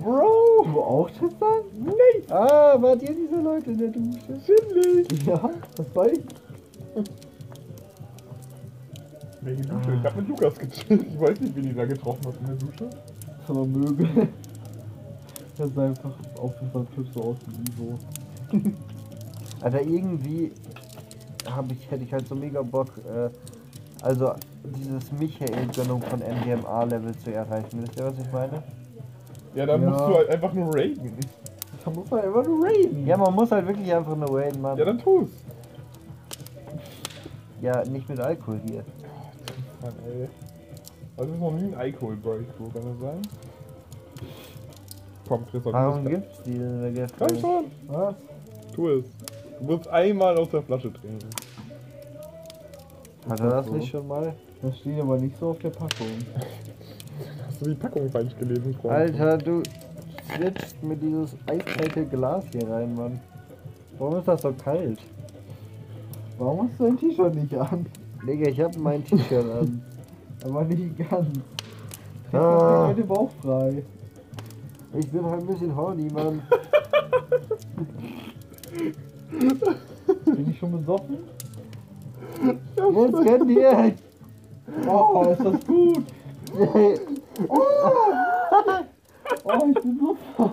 Bro! 0.02 0.64
Du 0.64 0.80
auch, 0.80 1.08
Tristan? 1.10 1.62
Nee! 1.78 2.24
Ah, 2.28 2.76
wart 2.80 3.00
ihr 3.02 3.14
diese 3.14 3.40
Leute 3.40 3.70
in 3.70 3.78
der 3.78 3.88
Dusche? 3.88 4.40
Ziemlich! 4.44 5.24
Ja, 5.24 5.50
das 5.76 5.94
war 5.94 6.10
ich. 6.10 6.20
Welche 9.42 9.62
Dusche? 9.62 9.94
Ich 9.94 10.04
hab 10.04 10.16
mit 10.16 10.28
Lukas 10.28 10.58
gechillt. 10.58 11.06
Ich 11.06 11.20
weiß 11.20 11.40
nicht, 11.40 11.54
wen 11.54 11.68
ihr 11.68 11.74
da 11.74 11.84
getroffen 11.84 12.20
habt 12.26 12.40
in 12.40 12.46
der 12.46 12.56
Dusche. 12.56 12.90
War 13.46 13.64
Möbel. 13.64 14.28
Das 15.56 15.72
sah 15.72 15.84
einfach 15.84 16.14
auf 16.40 16.60
unserem 16.60 16.90
Tisch 16.96 17.06
so 17.14 17.22
aus 17.22 17.36
wie 17.46 17.70
Ivo. 17.70 17.96
Alter, 19.60 19.82
irgendwie 19.82 20.50
hab 21.48 21.70
ich, 21.70 21.88
hätte 21.88 22.02
ich 22.02 22.12
halt 22.12 22.26
so 22.26 22.34
mega 22.34 22.60
Bock, 22.62 22.88
äh, 23.06 23.30
also 24.04 24.34
dieses 24.64 25.10
Michael-Gönnung 25.12 26.02
von 26.02 26.20
MDMA-Level 26.20 27.16
zu 27.16 27.32
erreichen. 27.32 27.82
Wisst 27.82 27.98
ihr, 27.98 28.04
was 28.06 28.18
ich 28.18 28.30
meine? 28.32 28.62
Ja, 29.54 29.64
dann 29.66 29.82
Ja. 29.82 29.90
musst 29.90 30.00
du 30.00 30.14
halt 30.14 30.28
einfach 30.30 30.52
nur 30.52 30.74
raiden. 30.74 31.16
Da 31.84 31.90
muss 31.90 32.10
man 32.10 32.20
einfach 32.20 32.44
nur 32.44 32.64
raiden. 32.66 33.06
Ja, 33.06 33.16
man 33.16 33.34
muss 33.34 33.50
halt 33.50 33.66
wirklich 33.66 33.92
einfach 33.94 34.16
nur 34.16 34.38
raiden, 34.38 34.60
Mann. 34.60 34.76
Ja, 34.76 34.84
dann 34.84 34.98
tu's. 34.98 35.30
Ja, 37.62 37.82
nicht 37.84 38.08
mit 38.08 38.20
Alkohol 38.20 38.60
hier. 38.68 38.84
Mann, 39.82 39.92
ey. 40.06 40.28
Das 41.16 41.26
ist 41.26 41.38
noch 41.40 41.52
nie 41.52 41.64
ein 41.68 41.74
Alkohol-Breakthrough, 41.74 42.72
kann 42.72 42.82
das 42.82 43.00
sein? 43.00 43.22
Komm, 45.26 45.46
Chris, 45.46 45.64
Warum 45.64 46.04
gibt's 46.04 46.42
die 46.42 46.58
denn 46.58 47.06
Komm 47.18 47.38
schon! 47.38 47.64
Was? 47.88 48.14
Tu 48.74 48.88
es. 48.88 49.04
Du 49.60 49.64
musst 49.64 49.88
einmal 49.88 50.36
aus 50.36 50.50
der 50.50 50.62
Flasche 50.62 50.92
trinken. 50.92 51.30
Hat 53.28 53.40
er 53.40 53.50
das 53.50 53.66
so? 53.66 53.74
nicht 53.74 53.90
schon 53.90 54.06
mal? 54.06 54.34
Das 54.62 54.78
steht 54.78 55.00
aber 55.00 55.18
nicht 55.18 55.38
so 55.38 55.50
auf 55.50 55.58
der 55.58 55.70
Packung. 55.70 56.06
Hast 57.46 57.60
du 57.60 57.70
die 57.70 57.74
Packung 57.74 58.10
falsch 58.10 58.36
gelesen, 58.38 58.74
Freund? 58.74 58.94
Alter, 58.94 59.38
du 59.38 59.62
switcht 60.34 60.82
mit 60.82 61.02
dieses 61.02 61.36
eiskalte 61.46 62.04
Glas 62.06 62.44
hier 62.52 62.68
rein, 62.68 62.94
Mann. 62.94 63.20
Warum 63.98 64.18
ist 64.18 64.26
das 64.26 64.42
so 64.42 64.52
kalt? 64.52 64.98
Warum 66.38 66.68
hast 66.68 66.80
du 66.80 66.84
dein 66.84 66.98
T-Shirt 66.98 67.34
nicht 67.34 67.54
an? 67.56 67.86
Digga, 68.26 68.48
ich 68.48 68.60
hab 68.60 68.76
mein 68.76 69.04
T-Shirt 69.04 69.46
an. 69.50 69.82
Aber 70.44 70.64
nicht 70.64 70.98
ganz. 70.98 71.28
Ah. 72.32 72.38
Ah. 72.38 72.88
heute 72.88 73.04
bauchfrei. 73.04 73.84
Ich 74.98 75.10
bin 75.10 75.24
halt 75.24 75.40
ein 75.40 75.46
bisschen 75.46 75.74
horny, 75.76 76.08
Mann. 76.12 76.42
Bin 80.24 80.50
ich 80.50 80.58
schon 80.58 80.72
besoffen? 80.72 81.18
Jetzt 82.42 83.26
könnt 83.26 83.50
ihr. 83.50 83.94
Oh, 84.88 85.24
ist 85.30 85.44
das 85.44 85.66
gut. 85.66 86.04
Oh, 89.44 89.66
ich 89.68 89.82
bin 89.82 89.98
so 89.98 90.16
voll. 90.36 90.52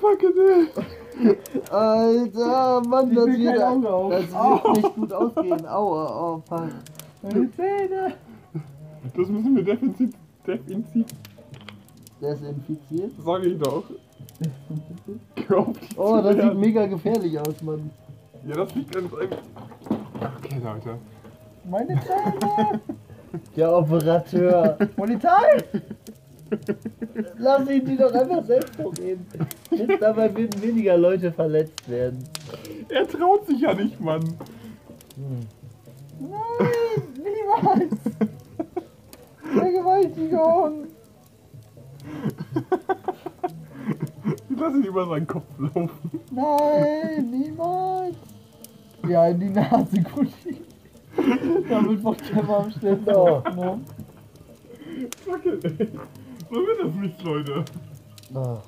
Fuck 0.00 0.22
it, 0.22 1.70
Alter, 1.70 2.82
Mann, 2.88 3.10
Ich 3.10 3.16
das 3.16 3.26
wird, 3.26 3.58
das 3.58 4.64
wird 4.64 4.76
nicht 4.76 4.94
gut 4.94 5.12
ausgehen. 5.12 5.66
Aua, 5.66 6.34
oh, 6.36 6.42
fuck. 6.48 6.68
Meine 7.22 7.50
Zähne. 7.52 8.14
Das 9.16 9.28
müssen 9.28 9.56
wir 9.56 9.64
definitiv, 9.64 10.10
definitiv, 10.46 11.06
Desinfiziert. 12.20 13.12
sage 13.24 13.46
ich 13.48 13.58
doch. 13.58 13.84
Die 15.36 15.46
Oh, 15.96 16.20
das 16.22 16.36
sieht 16.36 16.54
mega 16.54 16.86
gefährlich 16.86 17.38
aus, 17.38 17.62
Mann. 17.62 17.90
Ja, 18.46 18.56
das 18.56 18.74
liegt 18.74 18.96
an 18.96 19.04
einem... 19.04 19.99
Okay, 20.20 20.60
Leute. 20.62 20.98
Meine 21.64 22.00
Zähne. 22.00 22.80
Der 23.56 23.76
Operateur. 23.76 24.76
Polizei. 24.96 25.64
Lass 27.38 27.68
ihn 27.70 27.84
die 27.86 27.96
doch 27.96 28.12
einfach 28.12 28.44
selbst 28.44 28.76
hochheben. 28.78 29.24
Jetzt 29.70 30.02
dabei 30.02 30.34
würden 30.36 30.62
weniger 30.62 30.96
Leute 30.96 31.32
verletzt 31.32 31.88
werden. 31.88 32.24
Er 32.88 33.06
traut 33.06 33.46
sich 33.46 33.60
ja 33.60 33.72
nicht, 33.72 34.00
Mann. 34.00 34.36
Nein, 36.18 37.02
niemals. 37.16 37.94
Vergewaltigung. 39.42 40.88
Ich 44.50 44.58
lasse 44.58 44.76
ihn 44.76 44.84
über 44.84 45.06
seinen 45.06 45.26
Kopf 45.26 45.46
laufen. 45.58 45.90
Nein, 46.30 47.30
niemals. 47.30 48.16
Ja, 49.08 49.26
in 49.28 49.40
die 49.40 49.48
Nase, 49.50 50.02
Gucci. 50.14 50.62
Damit 51.68 52.02
macht 52.02 52.34
der 52.34 52.42
mal 52.42 52.58
am 52.60 52.70
schnellsten 52.70 53.14
Oh. 53.14 53.28
aufgenommen. 53.28 53.84
Fuck 55.24 55.46
it, 55.46 55.64
ey. 55.64 55.88
So 56.50 56.56
wird 56.56 56.80
das 56.84 56.94
nicht, 56.94 57.22
Leute. 57.22 57.64
Oh. 58.34 58.58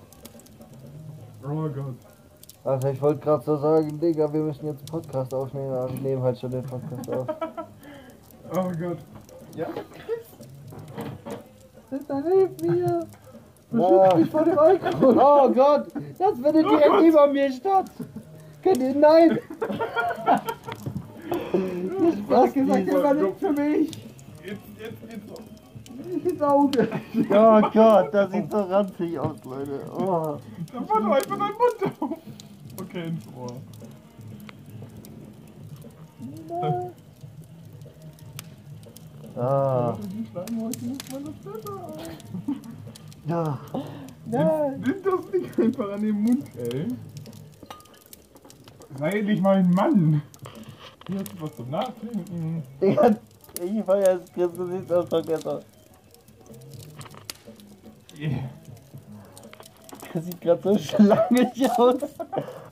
Oh 1.45 1.69
Gott. 1.69 1.95
Also 2.65 2.89
ich 2.89 3.03
wollte 3.03 3.21
gerade 3.21 3.45
so 3.45 3.57
sagen, 3.57 3.99
Digga, 4.01 4.33
wir 4.33 4.41
müssen 4.41 4.67
jetzt 4.67 4.79
einen 4.79 4.87
Podcast 5.03 5.35
aufnehmen, 5.35 5.73
aber 5.73 5.93
wir 5.93 6.01
nehmen 6.01 6.23
halt 6.23 6.39
schon 6.39 6.51
den 6.51 6.63
Podcast 6.65 7.11
auf. 7.13 7.27
Oh 8.55 8.71
Gott. 8.79 8.99
Ja. 9.57 9.67
Tristan, 11.89 12.23
hilf 12.25 12.51
mir. 12.61 13.01
Ah. 13.01 13.07
Beschütz 13.71 14.15
mich 14.17 14.31
vor 14.31 14.45
dem 14.45 14.59
Alkohol. 14.59 15.17
Oh 15.19 15.51
Gott, 15.51 15.87
das 16.19 16.35
findet 16.35 16.67
Oh 16.67 16.69
direkt 16.69 16.91
Gott. 16.91 17.03
über 17.05 17.27
mir 17.29 17.51
statt. 17.51 17.91
Ihr, 18.65 18.95
nein! 18.95 19.39
Was 22.29 22.53
gesagt, 22.53 22.89
der 22.89 23.03
war 23.03 23.15
nicht 23.15 23.39
für 23.39 23.53
mich. 23.53 23.91
Jetzt, 24.45 24.61
jetzt 24.79 25.09
geht's 25.09 25.27
noch. 25.29 25.41
Nicht 26.05 26.27
ins 26.27 26.43
Auge. 26.43 26.89
Oh 27.31 27.61
Gott, 27.73 28.15
das 28.15 28.31
sieht 28.31 28.51
so 28.51 28.61
ranzig 28.61 29.19
aus, 29.19 29.45
Leute. 29.45 29.81
Oh. 29.97 30.39
Da 30.73 30.89
war 30.89 31.01
doch 31.01 31.13
einfach 31.13 31.39
dein 31.39 31.53
Mund 31.53 32.01
auf. 32.01 32.19
Okay, 32.81 33.07
ins 33.09 33.27
Ohr. 33.37 33.61
Ah. 39.37 39.97
Besser 40.33 41.75
aus. 41.85 41.97
Ja. 43.27 43.59
Nein. 44.27 44.85
Nimm 44.85 45.03
das 45.03 45.33
nicht 45.33 45.61
einfach 45.61 45.93
an 45.93 46.03
den 46.03 46.21
Mund, 46.21 46.45
ey. 46.57 46.87
Sei 48.99 49.11
endlich 49.19 49.41
mal 49.41 49.57
ein 49.57 49.71
Mann. 49.71 50.23
Hier 51.09 51.19
hast 51.19 51.33
du 51.33 51.41
was 51.43 51.57
zum 51.57 51.71
Nachdenken. 51.71 52.63
Digga, 52.81 53.17
ich 53.65 53.85
feier 53.85 54.21
es, 54.23 54.33
Chris, 54.33 54.51
besser. 55.27 55.61
Yeah. 58.19 58.31
Chris 60.13 60.25
sieht 60.27 60.41
gerade 60.41 60.63
so 60.63 60.79
schlangig 60.79 61.71
aus. 61.79 61.97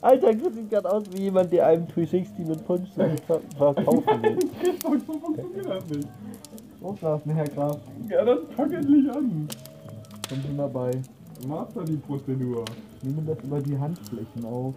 Alter, 0.01 0.35
Chris 0.35 0.53
sieht 0.53 0.69
gerade 0.69 0.91
aus 0.91 1.03
wie 1.11 1.23
jemand, 1.23 1.51
der 1.51 1.65
einem 1.67 1.87
360 1.87 2.45
mit 2.47 2.65
Punch 2.65 2.87
ver- 2.93 3.41
verkaufen 3.57 4.21
will. 4.23 4.39
So 5.07 5.13
funktioniert 5.19 5.65
das 5.67 5.85
nicht. 5.89 6.07
Loslassen, 6.81 7.31
Herr 7.35 7.47
Graf. 7.47 7.77
Ja, 8.09 8.23
dann 8.25 8.39
fang 8.55 8.71
endlich 8.71 9.09
an. 9.11 9.47
Bin 10.29 10.41
schon 10.41 10.57
dabei. 10.57 10.91
Master 11.47 11.83
die 11.83 11.97
Prozedur. 11.97 12.65
Nehmen 13.01 13.25
das 13.27 13.37
über 13.43 13.59
die 13.59 13.77
Handflächen 13.77 14.45
auf. 14.45 14.75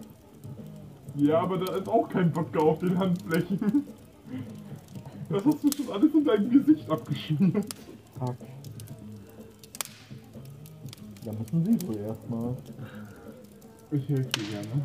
Ja, 1.17 1.39
aber 1.41 1.57
da 1.57 1.75
ist 1.75 1.87
auch 1.87 2.09
kein 2.09 2.35
Wodka 2.35 2.59
auf 2.59 2.79
den 2.79 2.97
Handflächen. 2.97 3.85
Das 5.29 5.45
hast 5.45 5.63
du 5.63 5.71
schon 5.71 5.91
alles 5.91 6.13
in 6.13 6.25
deinem 6.25 6.49
Gesicht 6.51 6.89
abgeschmiert. 6.89 7.65
Fuck. 8.19 8.35
Da 11.23 11.31
müssen 11.31 11.65
Sie 11.65 11.87
wohl 11.87 11.97
erstmal. 11.97 12.55
Ich 13.91 14.09
helfe 14.09 14.29
dir 14.29 14.43
gerne. 14.51 14.83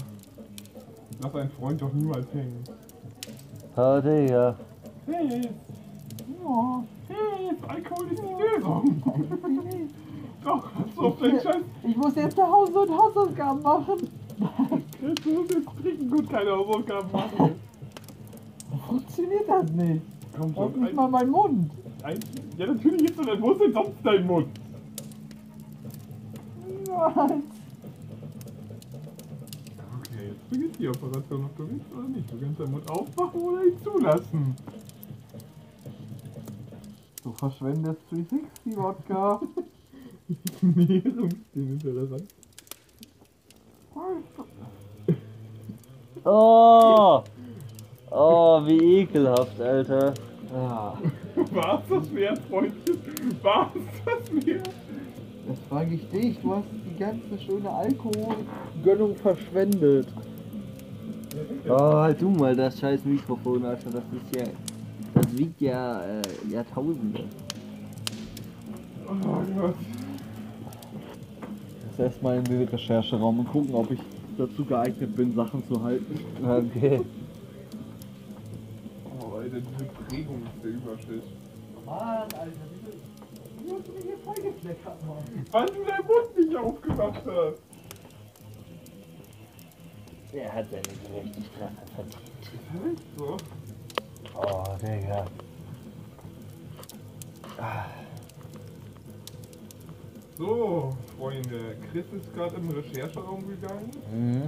Lass 1.21 1.35
einen 1.35 1.51
Freund 1.51 1.83
doch 1.83 1.93
niemals 1.93 2.33
hängen. 2.33 2.65
Oh, 3.77 4.01
Digga. 4.01 4.57
Hey! 5.07 5.51
Oh, 6.45 6.83
hey, 7.09 7.51
Alkohol 7.69 8.13
ist 8.13 8.23
die 8.23 8.59
Lösung. 8.59 9.03
Doch, 10.43 10.71
hast 10.75 10.97
du 10.97 11.01
auf 11.03 11.19
deinen 11.19 11.41
Scheiß. 11.41 11.63
Ich 11.83 11.97
muss 11.97 12.15
jetzt 12.15 12.37
nach 12.39 12.51
Hause 12.51 12.81
und 12.81 12.91
Hausaufgaben 12.91 13.63
machen. 13.63 14.09
Jetzt 15.03 15.27
muss 15.27 15.49
jetzt 15.51 15.69
trinken 15.83 16.13
und 16.13 16.31
keine 16.31 16.51
Hausaufgaben 16.51 17.13
machen. 17.13 17.61
Funktioniert 18.87 19.49
das 19.49 19.71
nicht. 19.73 20.03
Komm 20.37 20.55
schon, 20.55 20.81
nicht 20.81 20.95
mal 20.95 21.07
ein, 21.07 21.11
mein 21.11 21.31
Mund. 21.31 21.71
ein, 22.03 22.21
Ja, 22.59 22.67
natürlich 22.67 23.03
ist 23.05 23.19
das, 23.19 23.41
wo 23.41 23.53
ist 23.53 23.61
denn 23.61 23.73
sonst 23.73 23.97
dein 24.05 24.27
Mund? 24.27 24.49
Nein. 26.87 27.43
Okay, 29.99 30.27
jetzt 30.29 30.51
beginnt 30.51 30.79
die 30.79 30.89
Operation, 30.89 31.45
ob 31.45 31.57
du 31.57 31.69
willst 31.71 31.93
oder 31.93 32.09
nicht. 32.09 32.33
Du 32.33 32.41
kannst 32.41 32.61
deinen 32.61 32.71
Mund 32.73 32.91
aufmachen 32.91 33.41
oder 33.41 33.65
ihn 33.65 33.83
zulassen. 33.83 34.57
Du 37.23 37.33
verschwendest 37.33 38.01
360 38.11 38.77
Wodka. 38.77 39.41
Nährungsstil 40.63 41.73
interessant. 41.73 42.25
Oh! 46.25 47.23
Oh, 48.11 48.61
wie 48.67 49.01
ekelhaft, 49.01 49.61
Alter. 49.61 50.15
Ja. 50.53 50.95
War's 51.53 51.83
das 51.89 52.15
wert, 52.15 52.41
Freundchen? 52.51 52.99
War's 53.43 53.71
das 54.05 54.47
wert? 54.47 54.71
Das 55.49 55.59
frage 55.69 55.95
ich 55.95 56.09
dich. 56.09 56.39
Du 56.41 56.55
hast 56.55 56.67
die 56.73 56.99
ganze 56.99 57.39
schöne 57.39 57.71
Alkoholgönnung 57.71 59.17
verschwendet. 59.17 60.09
Oh, 61.69 61.95
halt 61.95 62.21
du 62.21 62.31
mal 62.31 62.55
das 62.55 62.79
scheiß 62.79 63.05
Mikrofon, 63.05 63.65
Alter. 63.65 63.91
Das 63.91 64.03
ist 64.03 64.37
ja. 64.37 64.45
Das 65.15 65.37
wiegt 65.37 65.61
ja 65.61 66.03
äh, 66.03 66.23
Jahrtausende. 66.51 67.25
Oh 69.09 69.61
Gott. 69.61 69.75
Jetzt 71.89 71.99
erstmal 71.99 72.39
in 72.39 72.45
den 72.45 72.69
Rechercheraum 72.69 73.41
und 73.41 73.49
gucken, 73.49 73.75
ob 73.75 73.91
ich 73.91 74.01
dazu 74.41 74.65
geeignet 74.65 75.15
bin, 75.15 75.35
Sachen 75.35 75.63
zu 75.69 75.83
halten. 75.83 76.19
Okay. 76.43 77.01
Oh, 79.21 79.37
Alter, 79.37 79.61
diese 79.61 79.85
Prägung 79.85 80.43
ist 80.43 80.65
der 80.65 80.71
Überschiss. 80.71 81.25
Mann, 81.85 81.99
Alter, 82.01 82.51
wie 83.59 83.73
hast 83.73 83.89
du 83.89 83.93
mich 83.93 84.05
hier 84.05 84.19
vollgefleckert, 84.19 85.07
Mann? 85.07 85.47
Weil 85.51 85.67
du 85.67 85.85
deinen 85.85 86.07
Mund 86.07 86.37
nicht 86.39 86.57
aufgemacht 86.57 87.23
hast. 87.27 87.63
Er 90.33 90.53
hat 90.53 90.67
seine 90.71 90.83
Gerechtigkeit 90.83 91.73
verdient. 91.95 93.01
Ist 93.01 93.19
so. 93.19 93.37
Oh, 94.37 94.65
Digga. 94.81 95.27
So, 100.39 100.97
Freunde, 101.21 101.77
Chris 101.93 102.07
ist 102.17 102.33
gerade 102.35 102.57
im 102.57 102.71
Rechercheraum 102.71 103.47
gegangen, 103.47 103.91
Mhm. 104.11 104.43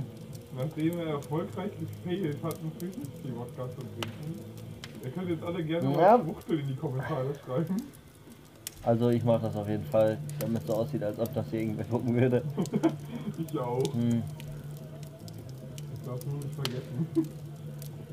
nachdem 0.56 0.98
er 1.00 1.06
erfolgreich 1.08 1.70
gefailt 1.78 2.42
hat, 2.42 2.54
einen 2.60 2.72
360-Wodka 2.78 3.68
zu 3.72 3.76
trinken. 3.80 4.40
Ihr 5.04 5.10
könnt 5.10 5.28
jetzt 5.28 5.44
alle 5.44 5.62
gerne 5.62 5.92
Ja. 5.92 6.16
mal 6.16 6.24
Schwuchtel 6.24 6.60
in 6.60 6.68
die 6.68 6.74
Kommentare 6.76 7.26
schreiben. 7.44 7.76
Also 8.84 9.10
ich 9.10 9.22
mache 9.22 9.42
das 9.42 9.54
auf 9.54 9.68
jeden 9.68 9.84
Fall, 9.84 10.16
damit 10.40 10.62
es 10.62 10.66
so 10.66 10.72
aussieht, 10.74 11.02
als 11.02 11.18
ob 11.18 11.32
das 11.34 11.50
hier 11.50 11.60
irgendwer 11.60 11.84
gucken 11.84 12.14
würde. 12.16 12.42
Ich 13.38 13.58
auch. 13.58 13.82
Hm. 13.92 14.22
Ich 15.94 16.06
darf 16.06 16.26
nur 16.26 16.36
nicht 16.36 16.54
vergessen. 16.54 17.06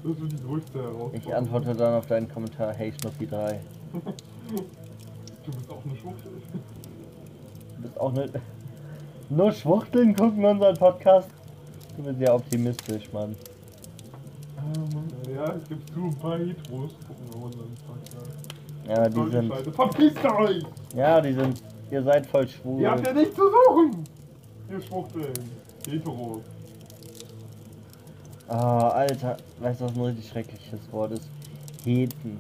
Das 0.02 0.14
ist 0.14 0.20
so 0.20 0.26
die 0.28 0.44
größte 0.44 0.80
Herausforderung. 0.82 1.12
Ich 1.14 1.36
antworte 1.36 1.76
dann 1.76 1.94
auf 1.96 2.06
deinen 2.08 2.30
Kommentar, 2.30 2.74
hey 2.74 2.94
Schnuffi 3.00 3.26
3. 3.28 3.60
Du 5.46 5.52
bist 5.52 5.70
auch 5.70 5.84
eine 5.86 5.96
Schwuchtel. 5.96 6.32
Du 7.80 7.84
bist 7.84 8.00
auch 8.00 8.12
ne. 8.12 8.30
Nur 9.30 9.52
Schwuchteln 9.54 10.14
gucken 10.14 10.44
unseren 10.44 10.76
Podcast? 10.76 11.30
Du 11.96 12.04
bist 12.04 12.20
ja 12.20 12.34
optimistisch, 12.34 13.12
Mann. 13.14 13.36
Ja, 15.34 15.54
es 15.54 15.70
gibt 15.70 15.90
zu 15.94 16.00
ein 16.02 16.16
paar 16.16 16.38
Heteros 16.38 16.92
gucken 17.08 17.26
wir 17.32 17.42
unseren 17.42 17.74
Podcast. 17.88 18.54
Ja, 18.86 19.08
die 19.08 19.16
Solche 19.16 19.32
sind. 19.32 19.54
Scheiße. 19.54 19.72
Verpisst 19.72 20.26
euch! 20.26 20.64
Ja, 20.94 21.22
die 21.22 21.34
sind. 21.34 21.64
Ihr 21.90 22.04
seid 22.04 22.26
voll 22.26 22.48
schwul. 22.50 22.82
Ihr 22.82 22.92
habt 22.92 23.08
ja 23.08 23.14
nichts 23.14 23.36
zu 23.36 23.44
suchen! 23.44 24.04
Ihr 24.70 24.82
Schwuchteln. 24.82 25.34
Heteros. 25.88 26.42
Ah, 28.50 28.90
Alter, 28.90 29.38
weißt 29.60 29.80
du, 29.80 29.86
was 29.86 29.96
ein 29.96 30.02
richtig 30.02 30.28
schreckliches 30.28 30.80
Wort 30.92 31.14
ist? 31.14 31.30
Heten. 31.86 32.40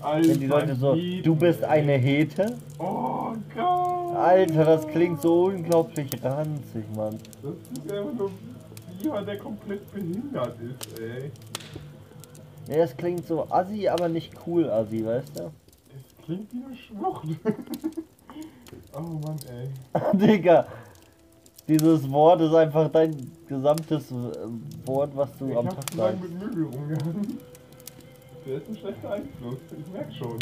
Alter, 0.00 0.28
Wenn 0.28 0.40
die 0.40 0.46
Leute 0.46 0.74
so, 0.74 0.94
du 0.94 1.34
bist 1.34 1.62
eine 1.64 1.92
Hete? 1.92 2.56
Oh 2.78 3.32
Gott! 3.54 4.16
Alter, 4.16 4.64
das 4.64 4.86
klingt 4.88 5.20
so 5.20 5.44
unglaublich 5.44 6.10
ranzig, 6.22 6.84
Mann. 6.96 7.18
Das 7.42 7.52
ist 7.84 7.92
einfach 7.92 8.12
nur 8.14 8.30
jemand, 9.02 9.28
der 9.28 9.38
komplett 9.38 9.92
behindert 9.92 10.56
ist, 10.60 10.98
ey. 11.00 11.30
Ja, 12.68 12.76
das 12.78 12.96
klingt 12.96 13.26
so 13.26 13.46
assi, 13.50 13.88
aber 13.88 14.08
nicht 14.08 14.32
cool 14.46 14.70
assi, 14.70 15.04
weißt 15.04 15.38
du? 15.38 15.42
Es 15.44 16.24
klingt 16.24 16.52
wie 16.52 16.62
eine 16.64 16.76
Schwuchtel. 16.76 17.36
oh 18.94 19.00
Mann, 19.00 19.36
ey. 19.48 20.16
Digga, 20.36 20.66
dieses 21.68 22.10
Wort 22.10 22.40
ist 22.40 22.54
einfach 22.54 22.90
dein 22.90 23.30
gesamtes 23.48 24.10
äh, 24.10 24.14
Wort, 24.86 25.10
was 25.14 25.28
du 25.38 25.50
Ich 25.50 25.56
am 25.56 25.66
hab 25.66 25.74
Tag 25.76 25.90
zu 25.90 25.96
lange 25.98 26.16
sagst. 26.18 26.30
mit 26.30 26.40
Möbel 26.40 26.64
rumgehangen. 26.64 27.38
Der 28.46 28.56
ist 28.56 28.68
ein 28.68 28.76
schlechter 28.76 29.10
Einfluss, 29.10 29.58
ich 29.78 29.92
merk 29.92 30.12
schon. 30.12 30.38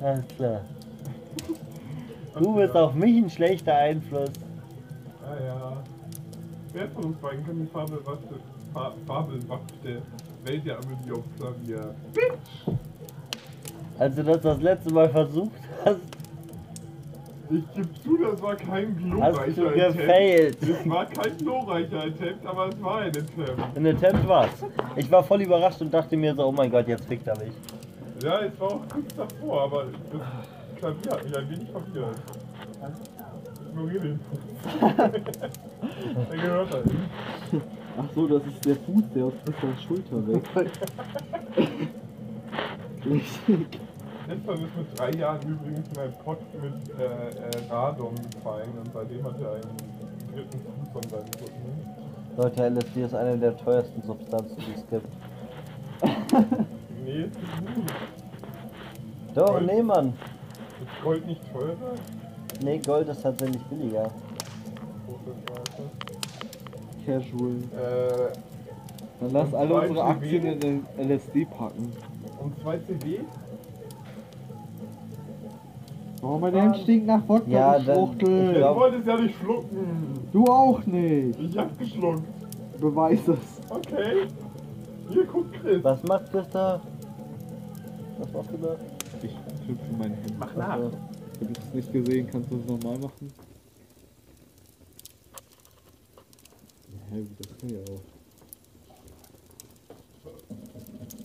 Alles 0.00 0.24
klar. 0.36 0.60
Du 2.38 2.54
bist 2.54 2.76
auf 2.76 2.94
mich 2.94 3.16
ein 3.16 3.30
schlechter 3.30 3.74
Einfluss. 3.74 4.30
Ah 5.24 5.42
ja. 5.42 5.82
Wer 6.72 6.88
von 6.90 7.04
uns 7.04 7.16
beiden 7.18 7.46
kann 7.46 7.60
die 7.60 7.66
fabelhafte, 7.66 8.40
fa 8.72 8.92
fabelhafte 9.06 10.02
Welt 10.44 10.66
der 10.66 10.78
Amelie 10.78 11.14
auf 11.14 11.24
Klavier? 11.38 11.94
Als 13.98 14.14
du 14.16 14.24
das 14.24 14.40
das 14.42 14.60
letzte 14.60 14.92
Mal 14.92 15.08
versucht 15.08 15.52
hast, 15.84 16.00
Ich 17.54 17.74
geb 17.74 18.02
zu, 18.02 18.16
das 18.16 18.42
war 18.42 18.56
kein 18.56 18.96
hast 18.96 19.04
glorreicher 19.04 19.62
du 19.62 19.68
Attempt. 19.68 19.98
gefailt. 19.98 20.58
Es 20.62 20.88
war 20.90 21.06
kein 21.06 21.36
glorreicher 21.38 21.98
Attempt, 22.02 22.46
aber 22.46 22.68
es 22.68 22.82
war 22.82 22.98
ein 22.98 23.08
Attempt. 23.08 23.76
Ein 23.76 23.86
Attempt 23.86 24.28
war's. 24.28 24.50
Ich 24.96 25.10
war 25.10 25.22
voll 25.22 25.42
überrascht 25.42 25.80
und 25.80 25.94
dachte 25.94 26.16
mir 26.16 26.34
so, 26.34 26.46
oh 26.46 26.52
mein 26.52 26.70
Gott, 26.70 26.88
jetzt 26.88 27.04
fickt 27.06 27.26
er 27.28 27.38
mich. 27.38 27.52
Ja, 28.22 28.40
es 28.40 28.58
war 28.58 28.68
auch 28.72 28.80
kurz 28.88 29.14
davor, 29.16 29.62
aber 29.62 29.84
das 29.84 30.78
Klavier 30.78 31.12
hat 31.12 31.24
mich 31.24 31.36
ein 31.36 31.50
wenig 31.50 31.70
verwirrt. 31.70 32.16
Ignoriere 33.68 34.00
den 34.00 34.20
Fuß. 34.20 34.40
er 36.30 36.36
gehört 36.36 36.72
halt. 36.74 36.84
Ach 37.98 38.04
so, 38.14 38.26
das 38.26 38.46
ist 38.46 38.64
der 38.64 38.76
Fuß, 38.76 39.04
der 39.14 39.24
aus 39.26 39.32
der 39.46 39.76
Schulter 39.86 40.26
weg. 40.26 40.42
Richtig. 43.04 43.80
Letzter 44.26 44.54
ist 44.54 44.76
mit 44.76 44.98
drei 44.98 45.10
Jahren 45.12 45.40
übrigens 45.42 45.86
in 45.92 45.98
einen 45.98 46.14
Pott 46.24 46.38
mit 46.54 46.98
äh, 46.98 47.02
äh, 47.04 47.70
Radon 47.70 48.14
gefallen 48.34 48.70
und 48.78 48.90
seitdem 48.92 49.24
hat 49.24 49.38
er 49.40 49.52
einen 49.54 49.76
dritten 50.32 50.58
Fuß 50.60 50.96
an 50.96 51.10
seinem 51.10 51.24
Rücken. 51.42 52.36
Leute, 52.36 52.68
LSD 52.68 53.02
ist 53.02 53.14
eine 53.14 53.36
der 53.38 53.56
teuersten 53.58 54.02
Substanzen, 54.02 54.56
die 54.56 54.72
es 54.74 54.86
gibt. 54.88 55.06
Nee, 57.04 57.24
ist 57.24 57.34
gut. 57.34 57.92
Doch, 59.34 59.60
nee, 59.60 59.82
Mann. 59.82 60.08
Ist 60.08 61.02
Gold 61.02 61.26
nicht 61.26 61.40
teurer? 61.52 61.94
Nee, 62.62 62.78
Gold 62.78 63.08
ist 63.08 63.22
tatsächlich 63.22 63.62
billiger. 63.64 64.10
Große 65.06 65.34
Casual. 67.04 67.56
Äh, 67.76 68.32
Dann 69.20 69.32
lass 69.32 69.54
alle 69.54 69.74
unsere 69.74 70.04
Aktien 70.04 70.44
in 70.46 70.60
den 70.60 70.86
LSD 70.98 71.44
packen. 71.44 71.92
und 72.40 72.58
zwei 72.62 72.78
CDs? 72.78 73.20
Oh, 76.26 76.38
mein 76.38 76.54
Hemd 76.54 76.76
stinkt 76.78 77.06
nach 77.06 77.28
Wodka, 77.28 77.50
Ja, 77.50 77.78
du 77.78 77.84
Schwuchtel. 77.92 78.50
ich 78.52 78.56
glaub- 78.56 78.76
wollte 78.76 78.96
es 78.96 79.06
ja 79.06 79.16
nicht 79.20 79.38
schlucken. 79.38 80.28
Du 80.32 80.44
auch 80.46 80.84
nicht. 80.86 81.38
Ich 81.38 81.58
hab 81.58 81.78
geschluckt. 81.78 82.22
Beweis 82.80 83.20
es. 83.28 83.38
Okay. 83.70 84.26
Hier 85.10 85.24
guckt 85.26 85.52
Chris. 85.60 85.84
Was 85.84 86.02
macht 86.04 86.34
das 86.34 86.48
da? 86.48 86.80
Was 88.18 88.32
machst 88.32 88.50
du 88.52 88.56
da? 88.56 88.76
Ich 89.22 89.36
knüpfe 89.66 89.92
mein 89.98 90.12
Hemd. 90.14 90.38
Mach 90.38 90.54
nach. 90.56 90.70
Also, 90.70 90.90
Hab 90.92 91.50
ich 91.50 91.58
es 91.58 91.74
nicht 91.74 91.92
gesehen, 91.92 92.26
kannst 92.30 92.50
du 92.50 92.56
es 92.56 92.66
nochmal 92.66 92.98
machen? 92.98 93.30
Hä, 97.10 97.16
wie 97.22 97.36
das 97.42 97.58
kann 97.58 97.68
ja 97.70 97.78
auch. 97.94 98.00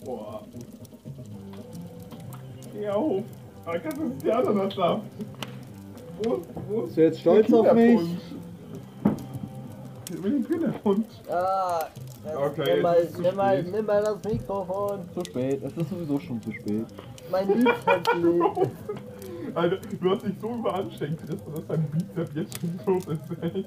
Boah. 0.04 0.42
Geh 2.74 2.88
auf. 2.90 3.24
Da 3.64 3.78
kannst 3.78 3.98
du 3.98 4.04
nicht 4.04 4.22
die 4.22 4.32
Ananassaft. 4.32 5.02
Wo, 6.22 6.40
wo 6.68 6.82
Bist 6.82 6.96
du 6.96 7.00
jetzt 7.02 7.20
stolz 7.20 7.52
auf 7.52 7.72
mich? 7.74 8.00
Mit 10.10 10.24
dem 10.24 10.46
Kinderpunsch. 10.46 11.06
Ah, 11.30 11.86
Okay, 12.36 12.74
nimm, 12.74 12.82
mal, 12.82 12.94
ist 12.96 13.18
nimm, 13.18 13.34
mal, 13.34 13.62
nimm 13.62 13.86
mal 13.86 14.02
das 14.02 14.22
Mikrofon. 14.30 15.00
Zu 15.14 15.24
spät, 15.24 15.62
es 15.64 15.74
ist 15.74 15.88
sowieso 15.88 16.20
schon 16.20 16.42
zu 16.42 16.52
spät. 16.52 16.84
Mein 17.30 17.46
Bizeps 17.46 18.14
liegt. 18.14 18.70
Alter, 19.56 19.78
du 20.00 20.10
hast 20.10 20.24
dich 20.26 20.34
so 20.40 20.50
überanstrengt, 20.50 21.18
Chris, 21.26 21.40
dass 21.54 21.66
dein 21.66 21.86
Bizep 21.90 22.36
jetzt 22.36 22.60
schon 22.60 22.78
tot 22.84 23.06
ist, 23.08 23.42
ey. 23.42 23.64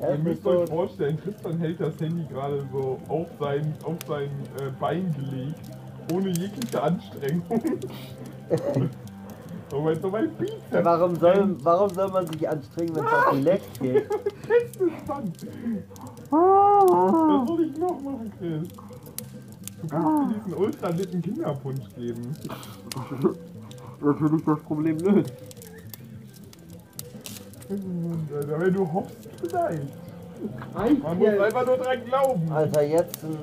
Ihr 0.00 0.06
das 0.08 0.18
müsst 0.18 0.40
ist 0.40 0.46
euch 0.46 0.68
so, 0.68 0.74
vorstellen, 0.74 1.18
Tristan 1.22 1.58
hält 1.58 1.80
das 1.80 2.00
Handy 2.00 2.24
gerade 2.32 2.66
so 2.72 2.98
auf 3.08 3.28
sein, 3.38 3.72
auf 3.84 3.96
sein 4.08 4.30
äh, 4.58 4.70
Bein 4.80 5.14
gelegt, 5.14 5.60
ohne 6.12 6.28
jegliche 6.30 6.82
Anstrengung. 6.82 7.62
so 9.70 9.80
mein, 9.80 10.00
so 10.00 10.10
mein 10.10 10.30
Bizeps. 10.34 10.84
warum, 10.84 11.16
soll, 11.16 11.56
warum 11.62 11.90
soll 11.90 12.08
man 12.08 12.26
sich 12.26 12.48
anstrengen, 12.48 12.96
wenn 12.96 13.04
es 13.04 13.12
auf 13.12 13.30
die 13.32 13.40
Legs 13.42 13.66
geht? 13.80 14.10
Du 14.78 14.86
es 14.86 15.04
dann? 15.06 15.32
Was 16.30 17.48
soll 17.48 17.64
ich 17.64 17.76
noch 17.78 18.00
machen, 18.00 18.32
Chris? 18.38 18.68
Du 19.82 19.88
kannst 19.88 20.28
mir 20.28 20.34
diesen 20.34 20.54
ultralitten 20.54 21.22
Kinderpunsch 21.22 21.94
geben. 21.96 22.36
Natürlich 24.00 24.44
das 24.44 24.60
Problem 24.60 24.98
löst. 24.98 25.32
Wenn 27.68 28.74
du 28.74 28.92
hoffst, 28.92 29.28
vielleicht. 29.40 29.92
Man 30.74 31.18
muss 31.18 31.28
einfach 31.28 31.66
nur 31.66 31.76
dran 31.76 32.04
glauben. 32.04 32.52
Alter, 32.52 32.82
jetzt 32.82 33.22
ein. 33.24 33.38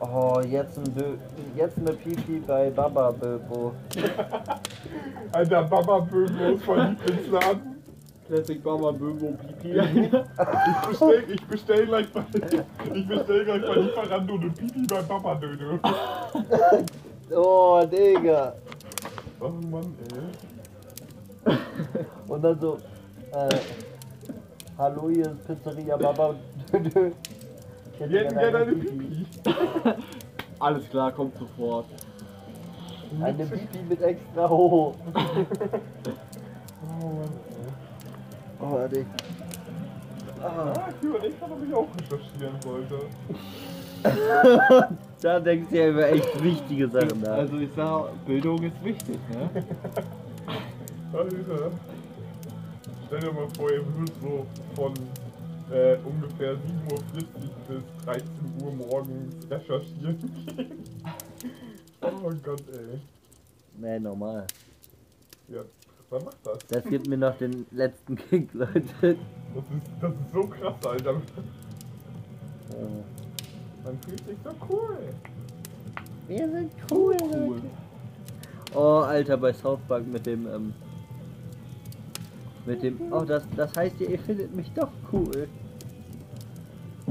Oh, 0.00 0.40
jetzt 0.40 0.78
ein 0.78 0.94
Dö 0.94 1.16
jetzt 1.56 1.78
eine 1.78 1.92
Pipi 1.92 2.40
bei 2.46 2.70
Baba 2.70 3.10
Böbo. 3.10 3.72
Alter, 5.32 5.62
Baba 5.64 5.98
Böblos 6.00 6.62
von 6.62 6.96
Lieblingsladen. 7.06 7.82
Classic 8.28 8.62
Baba 8.62 8.92
Böbo 8.92 9.32
Pipi. 9.32 9.76
Ich 9.76 10.88
bestell, 10.88 11.24
ich 11.28 11.46
bestell 11.46 11.86
gleich 11.86 12.12
bei, 12.12 12.24
ich 12.94 13.08
bestell 13.08 13.44
gleich 13.44 13.62
bei 13.62 13.74
Lieferando 13.74 14.34
eine 14.34 14.50
Pipi 14.50 14.86
bei 14.86 15.02
Baba 15.02 15.34
Döde. 15.34 15.80
Oh, 17.30 17.84
Digga. 17.84 18.54
Oh 19.38 19.50
Mann, 19.50 19.94
ey. 21.44 21.56
Und 22.26 22.42
dann 22.42 22.58
so, 22.58 22.78
äh, 23.32 23.56
hallo, 24.78 25.10
hier 25.10 25.26
ist 25.26 25.46
Pizzeria 25.46 25.98
Baba 25.98 26.34
Dödö. 26.72 27.10
Hätte 27.98 28.10
Wir 28.10 28.20
hätten 28.20 28.38
gerne 28.38 28.58
eine 28.58 28.72
Pipi. 28.72 29.26
Alles 30.60 30.88
klar, 30.90 31.12
kommt 31.12 31.36
sofort. 31.38 31.86
Eine 33.20 33.44
Pipi 33.44 33.78
mit 33.88 34.02
extra 34.02 34.48
hoch. 34.48 34.94
Oh 37.00 37.06
Mann, 37.08 37.28
ey. 37.50 38.84
Oh, 38.84 38.88
Digga. 38.88 39.06
Ah, 40.40 40.88
ich 40.88 41.02
überlegt 41.06 41.42
habe, 41.42 41.52
ob 41.54 41.58
ich 41.66 41.74
auch 41.74 41.88
recherchieren 42.00 42.60
sollte. 42.62 42.98
Da 45.20 45.40
denkst 45.40 45.70
du 45.70 45.76
ja 45.76 45.88
über 45.88 46.08
echt 46.08 46.44
wichtige 46.44 46.88
Sachen 46.88 47.20
nach. 47.20 47.38
Also 47.38 47.56
ich 47.58 47.70
sag, 47.74 48.24
Bildung 48.24 48.62
ist 48.62 48.84
wichtig, 48.84 49.18
ne? 49.30 49.50
Alter. 51.12 51.72
Stell 53.06 53.20
dir 53.20 53.32
mal 53.32 53.48
vor, 53.56 53.70
ihr 53.72 53.84
würdet 53.84 54.14
so 54.22 54.46
von 54.76 54.94
äh, 55.70 55.96
ungefähr 56.04 56.54
7.40 56.54 56.92
Uhr 56.92 57.00
bis 57.68 58.04
13 58.04 58.26
Uhr 58.62 58.72
morgens 58.72 59.50
recherchieren 59.50 60.18
gehen. 60.46 60.84
Oh 62.00 62.32
Gott, 62.44 62.62
ey. 62.72 63.00
Nee, 63.76 63.98
normal. 63.98 64.46
Ja, 65.48 65.62
was 66.10 66.24
macht 66.24 66.36
das? 66.44 66.58
Das 66.68 66.84
gibt 66.84 67.08
mir 67.08 67.16
noch 67.16 67.36
den 67.38 67.66
letzten 67.72 68.14
Kick, 68.16 68.48
Leute. 68.54 68.82
Das 69.02 69.64
ist, 69.64 69.90
das 70.00 70.12
ist 70.12 70.32
so 70.32 70.46
krass, 70.46 70.86
Alter. 70.86 71.20
Man 73.84 73.98
fühlt 74.02 74.26
sich 74.26 74.36
so 74.44 74.50
cool. 74.70 74.98
Wir 76.28 76.50
sind 76.50 76.72
cool, 76.90 77.16
Leute. 77.20 77.62
Oh, 78.74 79.00
Alter, 79.00 79.36
bei 79.36 79.52
South 79.52 79.80
Park 79.88 80.06
mit 80.06 80.26
dem, 80.26 80.46
ähm, 80.46 80.74
mit 82.68 82.82
dem, 82.82 83.10
oh, 83.10 83.24
das, 83.24 83.42
das 83.56 83.74
heißt, 83.74 83.98
ihr, 84.00 84.10
ihr 84.10 84.18
findet 84.18 84.54
mich 84.54 84.70
doch 84.74 84.90
cool. 85.10 85.48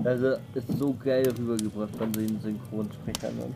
Also, 0.03 0.35
ist 0.53 0.77
so 0.77 0.95
geil 1.03 1.27
rübergebracht 1.37 1.95
von 1.95 2.11
den 2.11 2.39
Synchronsprechern. 2.39 3.33
Und 3.39 3.55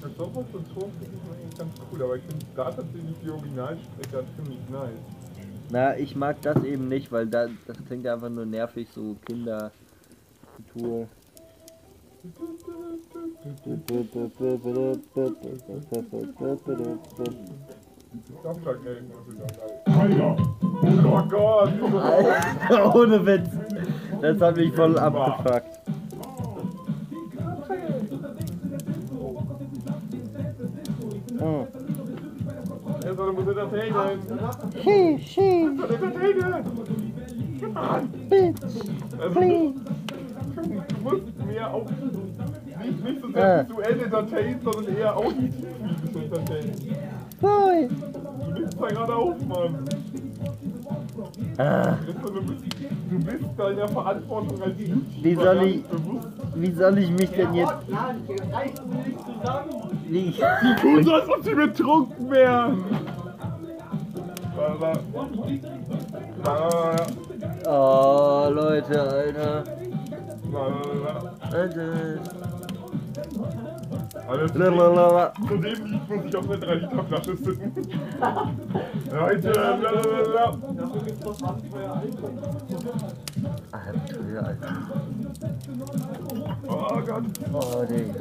Das 0.00 0.16
Software 0.16 0.44
und 0.54 0.66
ich 0.66 1.30
eigentlich 1.30 1.58
ganz 1.58 1.74
cool, 1.92 2.02
aber 2.02 2.16
ich 2.16 2.22
finde 2.22 2.46
da 2.56 2.70
tatsächlich 2.70 3.16
die 3.22 3.30
Originalsprecher 3.30 4.24
ziemlich 4.36 4.60
nice. 4.70 4.98
Na, 5.70 5.96
ich 5.98 6.16
mag 6.16 6.40
das 6.40 6.64
eben 6.64 6.88
nicht, 6.88 7.12
weil 7.12 7.26
da, 7.26 7.48
das 7.66 7.76
klingt 7.86 8.06
einfach 8.06 8.30
nur 8.30 8.46
nervig, 8.46 8.88
so 8.94 9.16
Kinder. 18.22 18.42
Tour. 18.42 18.52
Samstag-Game 18.54 19.10
ist 19.10 19.32
wieder 19.32 19.46
geil. 19.46 19.82
Alter! 19.86 20.36
Oh 21.04 21.22
Gott! 21.28 21.72
Alter, 22.70 22.94
ohne 22.96 23.26
Witz. 23.26 23.50
Das 24.20 24.40
hat 24.40 24.56
mich 24.56 24.72
voll 24.74 24.98
abgefuckt. 24.98 25.80
Hm. 31.38 31.66
Er 33.04 33.14
soll 33.14 33.32
muss 33.32 33.48
entertainen! 33.48 34.20
She, 34.82 35.18
she, 35.18 35.64
Er 35.64 35.76
soll 35.76 35.94
entertainen! 35.94 36.64
bitch, 38.28 38.62
Also, 39.20 39.40
please. 39.40 39.74
du 40.54 41.02
musst 41.02 41.46
mehr 41.46 41.72
auch 41.74 41.86
nicht, 42.78 43.04
nicht 43.04 43.20
so 43.20 43.28
Äh. 43.28 43.32
sehr 43.32 43.68
visuell 43.68 44.00
entertainen, 44.00 44.60
sondern 44.62 44.96
eher 44.96 45.16
auditiv 45.16 45.64
entertainen. 46.14 46.72
Boy. 47.44 47.88
Du 47.88 48.52
nimmst 48.60 48.80
da 48.80 48.86
gerade 48.88 49.14
auf, 49.14 49.36
Mann. 49.46 49.84
Ah, 51.58 51.96
Du 52.06 52.12
bist, 52.42 52.64
du 53.10 53.18
bist 53.18 53.44
deiner 53.58 53.88
Verantwortung 53.88 54.62
als 54.62 54.78
YouTuber 54.78 55.22
Wie 55.22 55.34
soll 55.34 55.62
ich- 55.64 55.84
bewusst. 55.84 56.28
wie 56.54 56.72
soll 56.72 56.98
ich 56.98 57.10
mich 57.10 57.30
denn 57.30 57.54
jetzt... 57.54 57.74
Wie? 60.08 60.34
tun 60.80 61.04
so, 61.04 61.12
als 61.14 61.28
ob 61.28 61.44
sie 61.44 61.54
betrunken 61.54 62.30
wären. 62.30 62.84
Oh, 67.66 68.48
Leute, 68.50 69.00
Alter. 69.02 69.64
Alter. 71.52 72.18
Alles 74.26 74.54
Lalalala. 74.54 75.32
zu 75.46 75.56
dem 75.58 75.84
Lied 75.84 76.08
muss 76.08 76.24
ich 76.26 76.36
auf 76.36 76.48
eine 76.50 76.58
3 76.58 76.74
Liter 76.76 77.04
Flasche 77.04 77.36
sitzen. 77.36 77.72
Leute, 79.12 79.52
lalalala. 79.52 80.58
Abenteuer, 83.72 84.42
Alter. 84.44 84.72
Oh 86.68 87.00
Gott. 87.06 87.24
Oh, 87.52 87.84
Digga. 87.84 88.14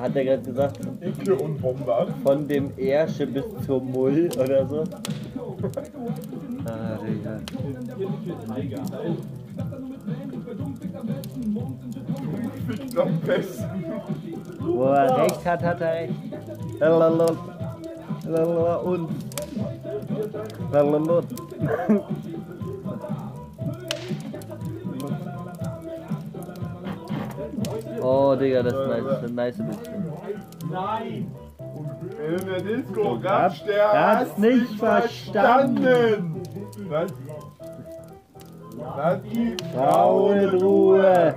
Hat 0.00 0.16
er 0.16 0.24
gerade 0.24 0.42
gesagt, 0.42 0.80
Icke 1.00 1.34
und 1.34 1.60
Bombard. 1.62 2.10
von 2.22 2.46
dem 2.46 2.70
Ersche 2.76 3.26
bis 3.26 3.44
zur 3.64 3.82
Mull 3.82 4.28
oder 4.38 4.66
so? 4.66 4.84
Ah, 6.68 6.98
Digga. 8.56 8.80
Fickt 12.66 12.98
am 12.98 13.20
besten. 13.20 13.84
Wo 14.60 14.84
er 14.84 15.16
recht 15.18 15.44
hat, 15.44 15.62
hat 15.62 15.80
er 15.80 15.92
recht. 15.92 16.14
Lalalala. 16.80 17.36
Lalalala 18.24 18.76
und. 18.76 19.08
Lalalala. 20.72 21.22
Oh, 28.02 28.36
Digga, 28.36 28.62
das 28.62 28.72
ist 28.72 28.88
nice, 28.88 29.04
das 29.04 29.18
ist 29.18 29.28
ein 29.28 29.34
nice 29.34 29.56
bisschen. 29.56 29.96
In 32.18 32.46
der 32.46 32.60
Disco 32.62 33.18
hab's 33.22 33.62
hat's 33.92 34.38
nicht 34.38 34.60
nicht 34.60 34.78
verstanden. 34.78 36.42
Lass, 36.90 37.12
lass 38.78 39.22
die 39.22 39.56
Frau 39.72 40.30
in 40.32 40.48
Ruhe! 40.50 41.36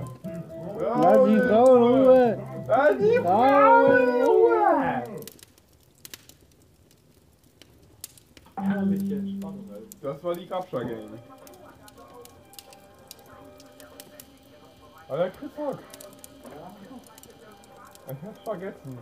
Lass 0.78 1.24
die 1.26 1.40
Frau 1.40 1.76
in 1.76 1.82
Ruhe! 1.82 2.38
Lass 2.66 2.98
die 2.98 3.18
Frau 3.18 3.86
in 3.86 4.22
Ruhe! 4.22 5.02
Das 10.02 10.24
war 10.24 10.34
die 10.34 10.46
Grabscher 10.46 10.84
Gang. 10.84 11.18
Alter, 15.08 15.30
Chris 15.30 15.50
Hock. 15.56 15.78
Ich 18.06 18.26
hab's 18.26 18.40
vergessen. 18.44 18.98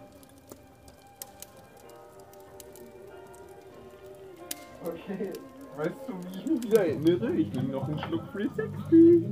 Okay. 4.85 5.33
Weißt 5.78 5.94
du, 6.08 6.12
wie 6.12 6.38
ich 6.40 6.46
mich 6.46 6.62
wieder 6.64 6.84
erinnere? 6.84 7.30
Ich 7.36 7.52
nehme 7.52 7.68
noch 7.68 7.86
einen 7.86 8.00
Schluck 8.00 8.22
Free 8.32 8.48
Sexy. 8.56 9.24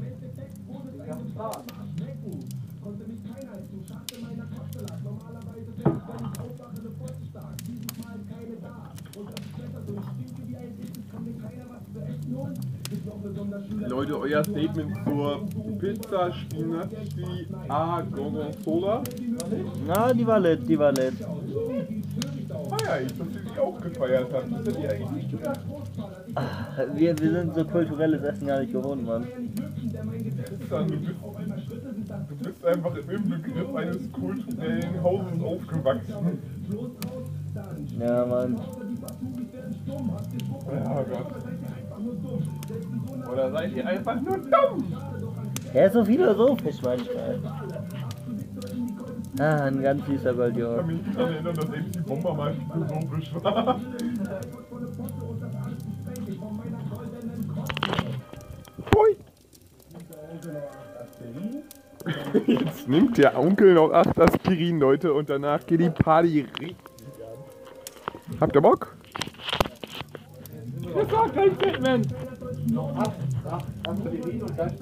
Leute, 13.88 14.20
euer 14.20 14.44
Statement 14.44 14.96
zur 15.04 15.48
Pizza 15.80 16.32
Spinacci 16.32 17.48
a 17.68 18.02
Gorgonzola? 18.02 19.02
Na, 19.84 20.14
die 20.14 20.24
war 20.24 20.38
nett, 20.38 20.60
die 20.68 20.78
war 20.78 20.92
nett. 20.92 21.14
Ah 22.70 22.76
Feier 22.78 23.00
ich, 23.02 23.12
das 23.18 23.45
die 23.56 23.60
auch 23.60 23.80
gefeiert 23.80 24.32
habt. 24.32 24.52
Das 24.52 24.66
hätte 24.66 24.78
ich 24.80 24.90
eigentlich 24.90 25.10
nicht 25.10 25.30
gedacht. 25.30 25.60
Wir, 26.94 27.18
wir 27.18 27.30
sind 27.30 27.54
so 27.54 27.64
kulturelles 27.64 28.22
Essen 28.22 28.46
gar 28.46 28.60
nicht 28.60 28.72
gewohnt, 28.72 29.04
Mann. 29.06 29.26
Tristan, 30.58 30.88
du 30.88 30.98
bist, 30.98 31.14
du 32.28 32.44
bist 32.44 32.64
einfach 32.64 32.94
im 32.94 33.10
Inbegriff 33.10 33.74
eines 33.74 34.12
kulturellen 34.12 35.02
Hauses 35.02 35.42
aufgewachsen. 35.42 36.38
Ja, 37.98 38.26
Mann. 38.26 38.60
Ja 40.72 41.02
Gott. 41.02 41.26
Oder 43.32 43.50
seid 43.50 43.72
ihr 43.74 43.86
einfach 43.86 44.20
nur 44.20 44.38
dumm? 44.38 44.96
Er 45.72 45.86
ist 45.86 45.92
so 45.94 46.04
philosophisch 46.04 46.76
manchmal. 46.82 47.38
Ah, 49.38 49.64
ein 49.64 49.82
ganz 49.82 50.06
süßer 50.06 50.30
Ich 50.48 50.56
kann 50.56 50.86
mich 50.86 51.02
nicht 51.02 51.18
daran 51.18 51.32
erinnern, 51.34 51.54
dass 51.54 51.68
MC 51.68 52.06
Bomber 52.06 52.34
mal 52.34 52.54
philosophisch 52.72 53.34
war. 53.34 53.80
Hui. 58.94 59.16
Jetzt 62.46 62.88
nimmt 62.88 63.18
der 63.18 63.38
Onkel 63.38 63.74
noch 63.74 63.92
8 63.92 64.18
Aspirin, 64.20 64.78
Leute, 64.78 65.12
und 65.12 65.28
danach 65.28 65.66
geht 65.66 65.80
die 65.80 65.90
Party 65.90 66.46
richtig 66.58 66.76
an. 67.20 68.40
Habt 68.40 68.54
ihr 68.54 68.62
Bock? 68.62 68.96
Das 70.94 71.12
war 71.12 71.28
kein 71.28 71.54
Statement. 71.56 72.06
Noch 72.72 72.96
acht, 72.96 73.12
acht 73.50 73.66
Aspirin 73.86 74.42
und 74.42 74.58
dann 74.58 74.72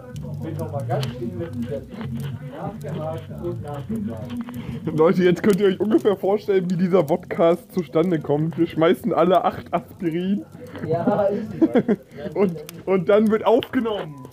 wird 0.42 0.59
nochmal 0.59 0.85
ganz 0.87 1.07
nachgehakt 2.57 3.31
und 3.42 3.62
nachgefragt. 3.62 4.35
Leute, 4.97 5.23
jetzt 5.25 5.42
könnt 5.42 5.61
ihr 5.61 5.66
euch 5.68 5.81
ungefähr 5.81 6.16
vorstellen, 6.16 6.70
wie 6.70 6.77
dieser 6.77 7.03
Podcast 7.03 7.73
zustande 7.73 8.18
kommt. 8.20 8.57
Wir 8.59 8.66
schmeißen 8.66 9.12
alle 9.12 9.44
8 9.44 9.73
Aspirin 9.73 10.44
Ja, 10.87 11.25
ist 11.25 11.49
und, 12.35 12.57
und 12.87 13.09
dann 13.09 13.31
wird 13.31 13.47
aufgenommen. 13.47 14.27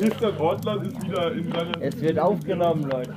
Nächster 0.00 0.38
Ortland 0.40 0.86
ist 0.86 1.02
wieder 1.06 1.32
in 1.32 1.50
seiner. 1.52 1.82
Es 1.82 2.00
wird 2.00 2.18
aufgenommen, 2.18 2.88
Leute. 2.90 3.12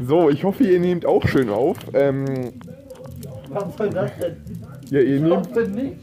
So, 0.00 0.28
ich 0.30 0.44
hoffe, 0.44 0.64
ihr 0.64 0.78
nehmt 0.80 1.06
auch 1.06 1.26
schön 1.26 1.48
auf. 1.50 1.76
Ähm, 1.92 2.52
Was 3.48 3.76
soll 3.76 3.90
das 3.90 4.10
denn? 4.18 4.36
ja, 4.90 5.00
ihr 5.00 5.16
Ich 5.16 5.22
nehmt. 5.22 5.36
hoffe 5.36 5.68
nicht. 5.68 5.96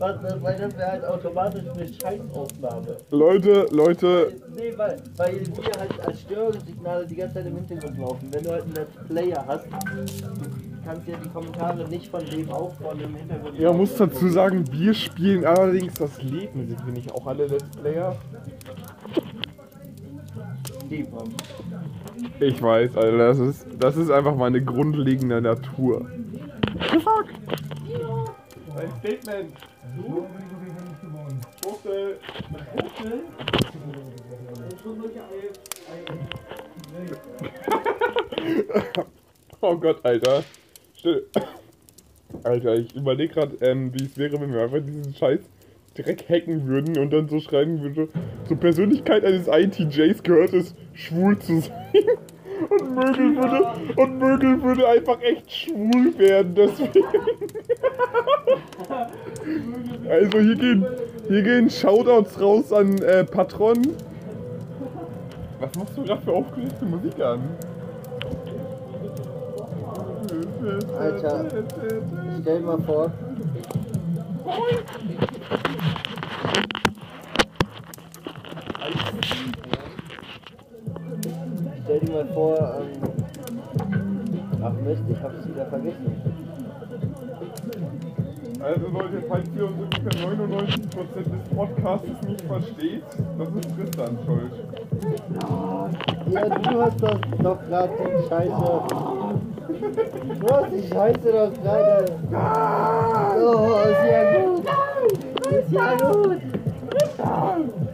Weil 0.00 0.56
das 0.56 0.76
wäre 0.76 0.90
halt 0.92 1.04
automatisch 1.04 1.64
eine 1.74 1.88
Scheißaufnahme. 1.88 2.96
Leute, 3.10 3.66
Leute, 3.70 4.32
Nee, 4.56 4.72
weil, 4.76 4.96
weil 5.16 5.34
wir 5.34 5.80
halt 5.80 6.06
als 6.06 6.20
Störsignale 6.20 7.06
die 7.06 7.16
ganze 7.16 7.34
Zeit 7.34 7.46
im 7.46 7.56
Hintergrund 7.56 7.98
laufen. 7.98 8.28
Wenn 8.32 8.42
du 8.42 8.50
halt 8.50 8.62
einen 8.64 8.74
Let's 8.74 8.90
Player 9.08 9.44
hast, 9.46 9.66
du 9.66 10.84
kannst 10.84 11.08
ja 11.08 11.16
die 11.22 11.28
Kommentare 11.28 11.88
nicht 11.88 12.08
von 12.08 12.24
dem 12.24 12.50
aufbauen 12.50 13.00
im 13.00 13.14
Hintergrund. 13.14 13.58
ja, 13.58 13.72
muss 13.72 13.94
dazu 13.96 14.28
sagen, 14.28 14.64
wir 14.72 14.94
spielen 14.94 15.44
allerdings 15.44 15.94
das 15.94 16.20
Leben. 16.22 16.66
Sind 16.66 16.86
wir 16.86 16.92
nicht 16.92 17.12
auch 17.12 17.26
alle 17.26 17.46
Let's 17.46 17.68
Player? 17.76 18.16
Die 20.90 21.04
kommen. 21.04 21.34
Ich 22.40 22.62
weiß, 22.62 22.96
Alter, 22.96 23.18
das 23.18 23.38
ist, 23.38 23.66
das 23.78 23.96
ist 23.96 24.10
einfach 24.10 24.34
meine 24.34 24.62
grundlegende 24.62 25.40
Natur. 25.40 26.06
The 26.92 26.98
fuck? 27.00 27.26
Ein 28.78 28.92
Statement. 29.00 29.52
Du? 29.96 30.26
Vogel. 31.62 32.18
Oh 39.60 39.76
Gott, 39.76 40.04
Alter. 40.04 40.44
Still. 40.94 41.26
Alter, 42.44 42.76
ich 42.76 42.94
überlege 42.94 43.34
gerade, 43.34 43.56
ähm, 43.60 43.92
wie 43.92 44.04
es 44.04 44.16
wäre, 44.16 44.40
wenn 44.40 44.52
wir 44.52 44.62
einfach 44.62 44.78
diesen 44.78 45.12
Scheiß 45.12 45.40
Dreck 45.94 46.28
hacken 46.28 46.68
würden 46.68 46.96
und 46.96 47.12
dann 47.12 47.28
so 47.28 47.40
schreiben 47.40 47.82
würden, 47.82 48.08
zur 48.46 48.56
Persönlichkeit 48.56 49.24
eines 49.24 49.48
ITJs 49.48 50.22
gehört 50.22 50.52
es, 50.52 50.76
schwul 50.92 51.36
zu 51.40 51.62
sein. 51.62 51.72
Und 52.68 52.94
Mögel 52.94 53.36
würde, 53.36 53.66
und 53.96 54.18
Mögel 54.18 54.62
würde 54.62 54.88
einfach 54.88 55.20
echt 55.20 55.50
schwul 55.50 56.18
werden, 56.18 56.54
deswegen. 56.54 57.04
Also 60.08 60.38
hier 60.38 60.56
gehen, 60.56 60.86
hier 61.28 61.42
gehen 61.42 61.70
Shoutouts 61.70 62.40
raus 62.40 62.72
an 62.72 62.98
äh, 63.02 63.24
Patron. 63.24 63.76
Was 65.60 65.74
machst 65.76 65.96
du 65.96 66.02
gerade 66.04 66.22
für 66.22 66.32
aufgeregte 66.32 66.84
Musik 66.84 67.20
an? 67.20 67.40
Alter. 70.98 71.46
Stell 72.40 72.60
dir 72.60 72.66
mal 72.66 72.78
vor. 72.82 73.12
Stell 81.88 82.00
dir 82.00 82.12
mal 82.12 82.26
vor, 82.34 82.54
ähm, 82.82 83.00
ach 84.62 84.74
Mist, 84.84 85.02
ich 85.08 85.22
hab's 85.22 85.48
wieder 85.48 85.64
vergessen. 85.64 86.20
Also 88.60 88.88
Leute, 88.88 89.22
falls 89.26 89.48
ihr 89.56 89.64
uns 89.64 89.80
ungefähr 89.80 90.28
99% 90.28 91.14
des 91.14 91.48
Podcasts 91.56 92.22
nicht 92.26 92.42
versteht, 92.42 93.04
das 93.38 93.48
ist 93.48 93.74
Tristan 93.74 94.18
schuld. 94.26 94.52
Ja, 96.30 96.48
du 96.48 96.82
hast 96.82 97.02
das 97.02 97.20
doch 97.42 97.58
gerade 97.66 97.92
die 97.96 98.28
Scheiße. 98.28 98.52
Du 100.40 100.46
hast 100.46 100.70
die 100.70 100.88
Scheiße 100.88 101.32
doch 101.32 101.52
gerade. 101.62 102.04
Oh, 103.40 103.78
ist 103.88 104.04
ja 104.12 104.22
gut. 104.44 104.66
Ist 105.50 105.72
ja 105.72 105.96
gut. 105.96 107.87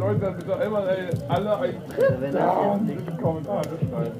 Leute, 0.00 0.34
bitte 0.38 0.56
einmal 0.56 0.88
äh, 0.88 1.10
alle 1.28 1.58
ein 1.58 1.74
das 1.88 2.32
Down 2.32 2.88
jetzt 2.88 3.00
in 3.00 3.16
die 3.16 3.22
Kommentare 3.22 3.68
schreiben. 3.90 4.16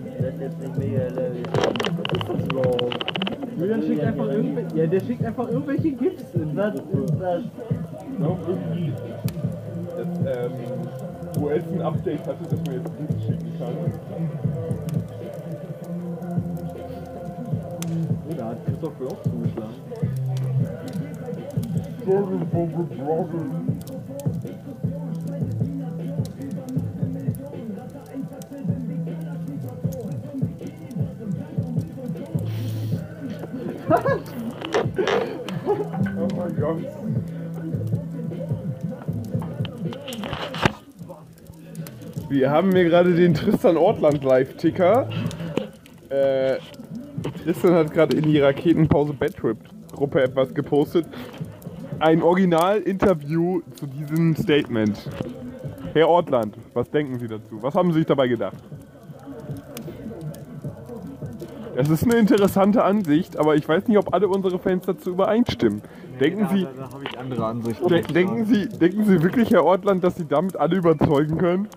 Julian 3.59 3.83
schickt 3.83 4.05
einfach 4.05 4.27
irgendwelche. 4.27 4.77
Ja, 4.77 4.87
der 4.87 5.01
schickt 5.01 5.25
einfach 5.25 5.49
irgendwelche 5.49 5.93
GIFs 5.93 6.35
in. 6.35 6.55
Was 6.55 6.75
ist 6.75 6.85
das? 7.19 7.43
Noch 8.19 8.39
irgendwie 8.47 8.93
das 9.97 10.07
ähm, 10.27 11.43
OS 11.43 11.63
ein 11.73 11.81
Update 11.81 12.27
hatte, 12.27 12.45
dass 12.45 12.61
man 12.67 12.75
jetzt 12.75 12.93
Links 12.99 13.25
schicken 13.25 13.59
kann. 13.59 13.75
Oh, 18.29 18.35
da 18.37 18.45
hat 18.49 18.67
Christoph 18.67 19.01
wohl 19.01 19.09
auch 19.09 19.23
zugeschlagen. 19.23 19.75
Struggle 22.03 22.47
for 22.53 22.67
the 22.67 22.97
problem. 22.97 23.70
Oh 35.67 36.29
mein 36.37 36.57
Gott. 36.61 36.79
Wir 42.29 42.51
haben 42.51 42.69
mir 42.69 42.85
gerade 42.85 43.15
den 43.15 43.35
Tristan 43.35 43.77
Ortland 43.77 44.23
Live-Ticker. 44.23 45.09
Äh, 46.09 46.59
Tristan 47.43 47.75
hat 47.75 47.93
gerade 47.93 48.17
in 48.17 48.23
die 48.25 48.39
Raketenpause 48.39 49.13
Badtrip 49.13 49.59
Gruppe 49.91 50.23
etwas 50.23 50.55
gepostet. 50.55 51.07
Ein 51.99 52.23
Original-Interview 52.23 53.63
zu 53.75 53.87
diesem 53.87 54.37
Statement. 54.37 55.11
Herr 55.93 56.09
Ortland, 56.09 56.57
was 56.73 56.89
denken 56.91 57.19
Sie 57.19 57.27
dazu? 57.27 57.61
Was 57.61 57.75
haben 57.75 57.93
Sie 57.93 57.99
sich 57.99 58.07
dabei 58.07 58.29
gedacht? 58.29 58.57
Das 61.77 61.89
ist 61.89 62.05
eine 62.05 62.17
interessante 62.17 62.83
Ansicht, 62.85 63.39
aber 63.39 63.55
ich 63.55 63.69
weiß 63.69 63.87
nicht, 63.89 63.97
ob 63.99 64.13
alle 64.13 64.29
unsere 64.29 64.59
Fans 64.59 64.85
dazu 64.87 65.11
übereinstimmen. 65.11 65.83
Denken 66.19 66.49
Sie, 66.53 66.65
Da, 66.65 66.71
da 66.77 66.93
habe 66.93 67.05
ich 67.09 67.19
andere 67.19 67.45
Ansichten. 67.47 67.89
de 67.89 68.03
denken 68.03 68.45
Sie, 68.47 68.69
denken 68.69 69.05
Sie 69.05 69.23
wirklich, 69.23 69.51
Herr 69.51 69.65
Ortland, 69.65 70.03
dass 70.05 70.17
Sie 70.17 70.27
damit 70.27 70.57
alle 70.57 70.77
überzeugen 70.77 71.39
können? 71.39 71.69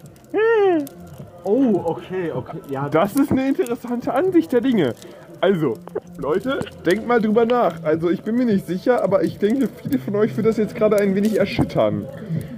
Oh, 1.45 1.81
okay, 1.85 2.31
okay. 2.33 2.57
Ja, 2.69 2.89
Das 2.89 3.15
ist 3.15 3.31
eine 3.31 3.47
interessante 3.47 4.13
Ansicht 4.13 4.51
der 4.51 4.61
Dinge. 4.61 4.95
Also, 5.41 5.73
Leute, 6.17 6.59
denkt 6.85 7.05
mal 7.05 7.21
drüber 7.21 7.45
nach. 7.45 7.83
Also, 7.83 8.09
ich 8.09 8.23
bin 8.23 8.35
mir 8.35 8.45
nicht 8.45 8.65
sicher, 8.65 9.03
aber 9.03 9.23
ich 9.23 9.37
denke, 9.39 9.67
viele 9.81 9.99
von 9.99 10.15
euch 10.15 10.35
wird 10.37 10.47
das 10.47 10.55
jetzt 10.57 10.73
gerade 10.75 10.95
ein 10.97 11.15
wenig 11.15 11.37
erschüttern. 11.37 12.05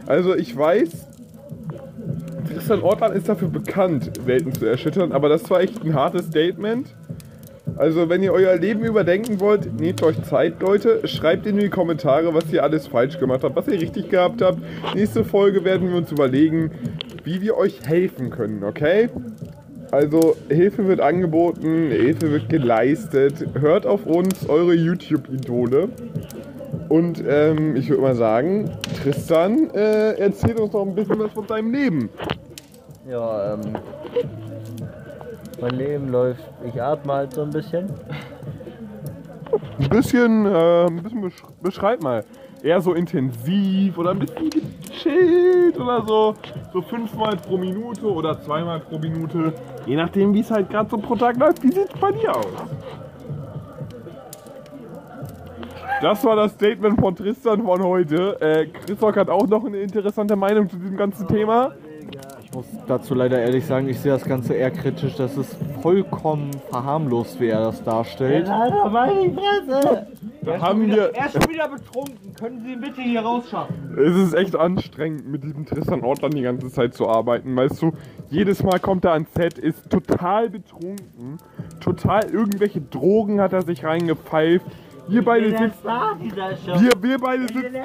Also, 0.05 0.35
ich 0.35 0.55
weiß, 0.55 0.89
Tristan 2.47 2.81
Ortland 2.83 3.15
ist 3.15 3.27
dafür 3.27 3.47
bekannt, 3.47 4.11
Welten 4.25 4.53
zu 4.53 4.67
erschüttern, 4.67 5.11
aber 5.11 5.29
das 5.29 5.49
war 5.49 5.61
echt 5.61 5.83
ein 5.83 5.95
hartes 5.95 6.27
Statement. 6.27 6.87
Also, 7.77 8.07
wenn 8.07 8.23
ihr 8.23 8.31
euer 8.31 8.55
Leben 8.55 8.83
überdenken 8.85 9.39
wollt, 9.41 9.77
nehmt 9.79 10.01
euch 10.01 10.21
Zeit, 10.23 10.61
Leute. 10.61 11.05
Schreibt 11.07 11.45
in 11.45 11.57
die 11.57 11.69
Kommentare, 11.69 12.33
was 12.33 12.51
ihr 12.51 12.63
alles 12.63 12.87
falsch 12.87 13.19
gemacht 13.19 13.43
habt, 13.43 13.55
was 13.55 13.67
ihr 13.67 13.79
richtig 13.79 14.09
gehabt 14.09 14.41
habt. 14.41 14.59
Nächste 14.95 15.25
Folge 15.25 15.65
werden 15.65 15.89
wir 15.89 15.97
uns 15.97 16.11
überlegen, 16.11 16.71
wie 17.25 17.41
wir 17.41 17.57
euch 17.57 17.85
helfen 17.85 18.29
können, 18.29 18.63
okay? 18.63 19.09
Also, 19.91 20.37
Hilfe 20.47 20.87
wird 20.87 21.01
angeboten, 21.01 21.91
Hilfe 21.91 22.31
wird 22.31 22.47
geleistet. 22.49 23.45
Hört 23.59 23.85
auf 23.85 24.05
uns, 24.05 24.47
eure 24.47 24.73
YouTube-Idole. 24.73 25.89
Und 26.87 27.23
ähm, 27.27 27.75
ich 27.75 27.89
würde 27.89 28.01
mal 28.01 28.15
sagen, 28.15 28.71
Tristan, 29.01 29.69
äh, 29.73 30.13
erzähl 30.13 30.55
uns 30.55 30.71
noch 30.71 30.85
ein 30.85 30.95
bisschen 30.95 31.19
was 31.19 31.31
von 31.33 31.45
deinem 31.47 31.73
Leben. 31.73 32.09
Ja, 33.09 33.55
ähm. 33.55 33.61
Mein 35.61 35.75
Leben 35.77 36.09
läuft. 36.09 36.43
Ich 36.65 36.81
atme 36.81 37.13
halt 37.13 37.33
so 37.33 37.43
ein 37.43 37.49
bisschen. 37.49 37.89
Ein 39.79 39.89
bisschen, 39.89 40.45
äh, 40.45 40.85
ein 40.85 41.01
bisschen 41.01 41.21
besch 41.21 41.43
beschreib 41.61 42.03
mal. 42.03 42.23
Eher 42.63 42.81
so 42.81 42.93
intensiv 42.93 43.97
oder 43.97 44.11
ein 44.11 44.19
bisschen 44.19 44.49
gechillt 44.49 45.79
oder 45.79 46.03
so. 46.05 46.35
So 46.73 46.81
fünfmal 46.81 47.35
pro 47.37 47.57
Minute 47.57 48.11
oder 48.11 48.39
zweimal 48.41 48.79
pro 48.79 48.97
Minute. 48.97 49.53
Je 49.85 49.95
nachdem, 49.95 50.33
wie 50.33 50.39
es 50.39 50.51
halt 50.51 50.69
gerade 50.69 50.89
so 50.89 50.97
pro 50.97 51.15
Tag 51.15 51.37
läuft. 51.37 51.63
Wie 51.63 51.71
sieht 51.71 51.93
es 51.93 51.99
bei 51.99 52.11
dir 52.11 52.35
aus? 52.35 52.47
Das 56.01 56.23
war 56.25 56.35
das 56.35 56.51
Statement 56.51 56.99
von 56.99 57.15
Tristan 57.15 57.63
von 57.63 57.81
heute. 57.83 58.39
Äh, 58.41 58.67
Christoph 58.67 59.15
hat 59.15 59.29
auch 59.29 59.47
noch 59.47 59.65
eine 59.65 59.77
interessante 59.77 60.35
Meinung 60.35 60.69
zu 60.69 60.77
diesem 60.77 60.97
ganzen 60.97 61.27
Thema. 61.27 61.71
Ich 62.55 62.71
muss 62.71 62.87
dazu 62.87 63.13
leider 63.13 63.37
ehrlich 63.41 63.65
sagen, 63.65 63.89
ich 63.89 63.99
sehe 63.99 64.13
das 64.13 64.23
Ganze 64.23 64.53
eher 64.53 64.71
kritisch. 64.71 65.17
Das 65.17 65.35
ist 65.35 65.57
vollkommen 65.81 66.51
verharmlost, 66.69 67.37
wie 67.41 67.47
er 67.47 67.59
das 67.59 67.83
darstellt. 67.83 68.47
Alter, 68.47 68.89
meine 68.89 69.33
Fresse! 69.33 70.07
Da 70.41 70.61
haben 70.61 70.87
wir. 70.87 71.13
Er 71.13 71.25
ist 71.25 71.33
schon 71.33 71.49
wieder 71.51 71.67
betrunken. 71.67 72.33
Können 72.33 72.61
Sie 72.61 72.71
ihn 72.71 72.79
bitte 72.79 73.01
hier 73.01 73.19
rausschaffen? 73.19 73.75
Es 73.97 74.15
ist 74.15 74.33
echt 74.33 74.55
anstrengend, 74.55 75.27
mit 75.27 75.43
diesem 75.43 75.65
Tristan 75.65 76.01
Ortland 76.05 76.33
die 76.33 76.43
ganze 76.43 76.69
Zeit 76.69 76.93
zu 76.93 77.09
arbeiten. 77.09 77.53
Weißt 77.57 77.81
du, 77.81 77.91
jedes 78.29 78.63
Mal 78.63 78.79
kommt 78.79 79.03
er 79.03 79.11
ans 79.11 79.33
Set, 79.33 79.57
ist 79.57 79.89
total 79.89 80.49
betrunken, 80.49 81.39
total 81.81 82.23
irgendwelche 82.29 82.79
Drogen 82.79 83.41
hat 83.41 83.51
er 83.51 83.63
sich 83.63 83.83
reingepfeift. 83.83 84.65
Wir 85.07 85.23
beide 85.23 85.49
sitzen. 85.49 85.83
Wir, 85.83 86.91
wir 87.01 87.17
beide 87.19 87.43
sitzen. 87.43 87.75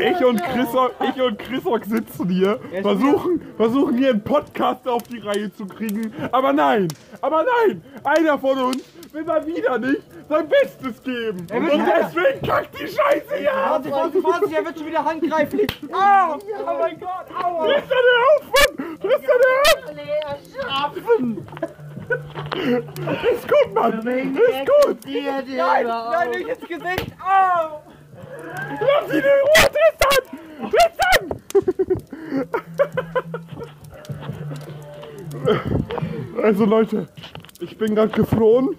Ich 0.00 0.24
und 0.24 0.42
Chrisok, 0.42 0.94
ich 1.00 1.22
und 1.22 1.38
Chrisok 1.38 1.84
sitzen 1.84 2.28
hier, 2.28 2.60
versuchen, 2.82 3.40
versuchen 3.56 3.96
hier 3.96 4.10
einen 4.10 4.22
Podcast 4.22 4.86
auf 4.86 5.02
die 5.04 5.18
Reihe 5.18 5.52
zu 5.52 5.66
kriegen. 5.66 6.12
Aber 6.32 6.52
nein, 6.52 6.88
aber 7.20 7.44
nein, 7.44 7.82
einer 8.04 8.38
von 8.38 8.58
uns 8.58 8.84
will 9.12 9.24
mal 9.24 9.46
wieder 9.46 9.78
nicht 9.78 10.02
sein 10.28 10.48
Bestes 10.48 11.02
geben. 11.02 11.46
Und 11.52 11.70
deswegen 11.86 12.46
kackt 12.46 12.78
die 12.80 12.86
Scheiße 12.86 13.36
hier 13.38 13.54
ab. 13.54 13.84
Vorsicht, 13.86 13.94
Vorsicht, 13.94 14.22
Vorsicht, 14.22 14.52
er 14.58 14.64
wird 14.64 14.78
schon 14.78 14.86
wieder 14.86 15.04
handgreiflich. 15.04 15.80
Au! 15.92 16.38
Oh 16.68 16.78
mein 16.80 16.98
Gott, 16.98 17.26
aua! 17.42 17.66
Tristan, 17.66 17.98
hör 18.10 18.24
auf, 18.34 18.76
Mann! 18.76 18.98
Tristan, 19.00 19.40
hör 19.42 20.84
auf! 20.84 21.85
Ist 22.66 23.48
gut, 23.48 23.74
Mann! 23.74 24.06
Ist 24.06 24.66
gut! 24.84 24.98
Nein, 25.06 25.86
nein, 25.86 26.30
nicht 26.30 26.48
ins 26.48 26.60
Gesicht! 26.68 27.12
Au! 27.20 27.80
Lass 28.80 29.08
ihn 29.12 29.18
in 29.18 29.24
Ruhe, 29.44 29.66
Tristan! 29.72 30.22
Tristan! 30.70 31.20
Also 36.42 36.64
Leute, 36.64 37.06
ich 37.60 37.78
bin 37.78 37.94
gerade 37.94 38.12
geflohen. 38.12 38.76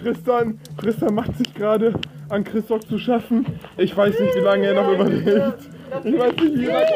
Tristan, 0.00 0.60
Tristan 0.80 1.14
macht 1.14 1.36
sich 1.38 1.54
gerade 1.54 1.94
an 2.28 2.44
Christoph 2.44 2.86
zu 2.86 2.98
schaffen. 2.98 3.46
Ich 3.76 3.96
weiß 3.96 4.18
nicht, 4.18 4.34
wie 4.34 4.40
lange 4.40 4.66
er 4.66 4.74
noch 4.74 4.92
überlebt. 4.92 5.68
Ich 6.04 6.18
weiß 6.18 6.32
nicht, 6.32 6.58
wie 6.58 6.66
lange. 6.66 6.86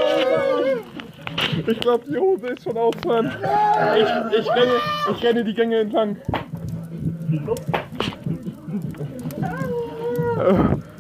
Ich 1.66 1.80
glaube, 1.80 2.04
die 2.10 2.18
Hose 2.18 2.48
ist 2.48 2.64
schon 2.64 2.76
auf, 2.76 2.94
Mann. 3.06 3.26
Ich, 3.96 4.38
ich, 4.40 4.48
renne, 4.50 4.72
ich 5.16 5.22
renne 5.24 5.44
die 5.44 5.54
Gänge 5.54 5.78
entlang. 5.80 6.16
Äh, 10.38 10.54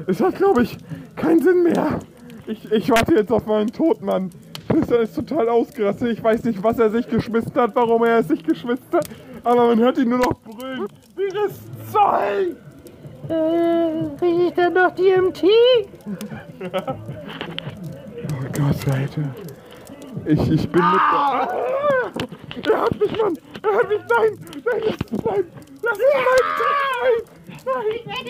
Es 0.06 0.20
hat, 0.20 0.36
glaube 0.36 0.62
ich, 0.62 0.76
keinen 1.16 1.40
Sinn 1.42 1.62
mehr. 1.64 1.98
Ich, 2.46 2.70
ich 2.70 2.90
warte 2.90 3.14
jetzt 3.14 3.30
auf 3.32 3.46
meinen 3.46 3.72
Tod, 3.72 4.02
Mann. 4.02 4.30
Tristan 4.68 5.02
ist 5.02 5.14
total 5.14 5.48
ausgerastet. 5.48 6.08
Ich 6.12 6.22
weiß 6.22 6.44
nicht, 6.44 6.62
was 6.62 6.78
er 6.78 6.90
sich 6.90 7.08
geschmissen 7.08 7.54
hat, 7.54 7.74
warum 7.74 8.04
er 8.04 8.18
es 8.18 8.28
sich 8.28 8.42
geschmissen 8.42 8.84
hat. 8.92 9.08
Aber 9.44 9.66
man 9.68 9.78
hört 9.78 9.98
ihn 9.98 10.08
nur 10.08 10.18
noch 10.18 10.34
brüllen. 10.44 10.86
Wie 11.16 11.28
das 11.28 11.60
Zeug! 11.92 12.56
Äh, 13.28 14.16
krieg 14.18 14.48
ich 14.48 14.54
denn 14.54 14.72
noch 14.72 14.90
DMT? 14.94 15.44
Oh 18.24 18.46
Gott, 18.52 18.94
Alter. 18.94 19.22
Ich, 20.24 20.50
ich 20.50 20.68
bin 20.68 20.82
mit. 20.82 21.00
Ah! 21.00 21.48
Er 22.70 22.80
hat 22.82 23.00
mich, 23.00 23.12
Mann! 23.18 23.38
Er 23.62 23.74
hat 23.76 23.88
mich! 23.88 23.98
Nein! 24.08 24.38
Nein, 24.64 24.82
lass 24.86 24.96
es 25.10 25.22
bleiben! 25.22 25.48
Lass 25.82 25.98
es 25.98 26.04
bleiben! 26.12 27.22
Nein! 27.64 27.86
Nein! 28.06 28.24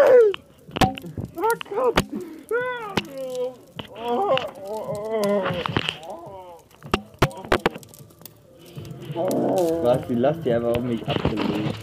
Nein! 0.00 0.32
Oh 1.36 1.54
Gott! 1.74 1.98
Oh, 3.96 4.34
oh, 4.66 5.44
oh. 9.16 9.84
Was, 9.84 10.06
die 10.08 10.14
lasst 10.14 10.44
ihr 10.46 10.56
einfach 10.56 10.76
auf 10.76 10.82
mich 10.82 11.06
abgelegt. 11.06 11.78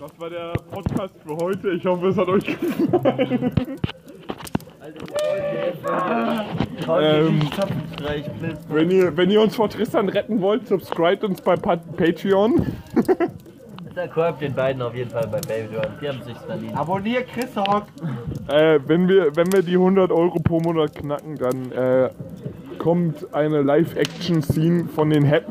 Das 0.00 0.18
war 0.18 0.30
der 0.30 0.52
Podcast 0.70 1.14
für 1.26 1.36
heute. 1.36 1.70
Ich 1.70 1.84
hoffe, 1.84 2.08
es 2.08 2.16
hat 2.16 2.28
euch 2.28 2.44
gefallen. 2.44 3.80
Ähm, 7.02 7.40
Wenn 8.68 8.90
ihr, 8.90 9.16
wenn 9.16 9.30
ihr 9.30 9.40
uns 9.40 9.56
vor 9.56 9.68
Tristan 9.68 10.08
retten 10.08 10.40
wollt, 10.40 10.68
subscribt 10.68 11.24
uns 11.24 11.40
bei 11.40 11.56
Pa- 11.56 11.76
Patreon. 11.76 12.66
Da 13.94 14.08
folgt 14.08 14.40
den 14.40 14.52
beiden 14.54 14.82
auf 14.82 14.92
jeden 14.92 15.10
Fall 15.10 15.28
bei 15.28 15.38
Patreon. 15.38 15.86
Die 16.02 16.08
haben 16.08 16.20
sich 16.24 16.36
verdient. 16.36 16.76
Abonnier 16.76 17.22
Chris 17.22 17.54
Hawk. 17.54 17.84
Äh, 18.48 18.80
wenn, 18.88 19.06
wir, 19.06 19.36
wenn 19.36 19.52
wir 19.52 19.62
die 19.62 19.74
100 19.74 20.10
Euro 20.10 20.40
pro 20.40 20.58
Monat 20.58 20.96
knacken, 20.96 21.36
dann 21.36 21.70
äh, 21.70 22.10
kommt 22.78 23.32
eine 23.32 23.62
Live-Action-Scene 23.62 24.86
von 24.86 25.10
den 25.10 25.30
Hap 25.30 25.44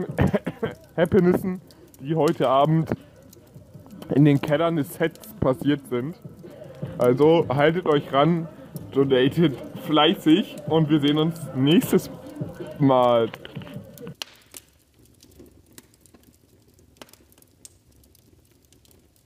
Happinessen, 0.98 1.62
die 2.02 2.16
heute 2.16 2.50
Abend 2.50 2.90
in 4.14 4.26
den 4.26 4.42
Kellern 4.42 4.76
des 4.76 4.94
Sets 4.94 5.34
passiert 5.40 5.88
sind. 5.90 6.16
Also 6.98 7.46
haltet 7.48 7.86
euch 7.86 8.12
ran, 8.12 8.50
donatet 8.92 9.54
fleißig 9.84 10.56
und 10.68 10.90
wir 10.90 11.00
sehen 11.00 11.18
uns 11.18 11.40
nächstes 11.56 12.10
Mal. 12.80 13.30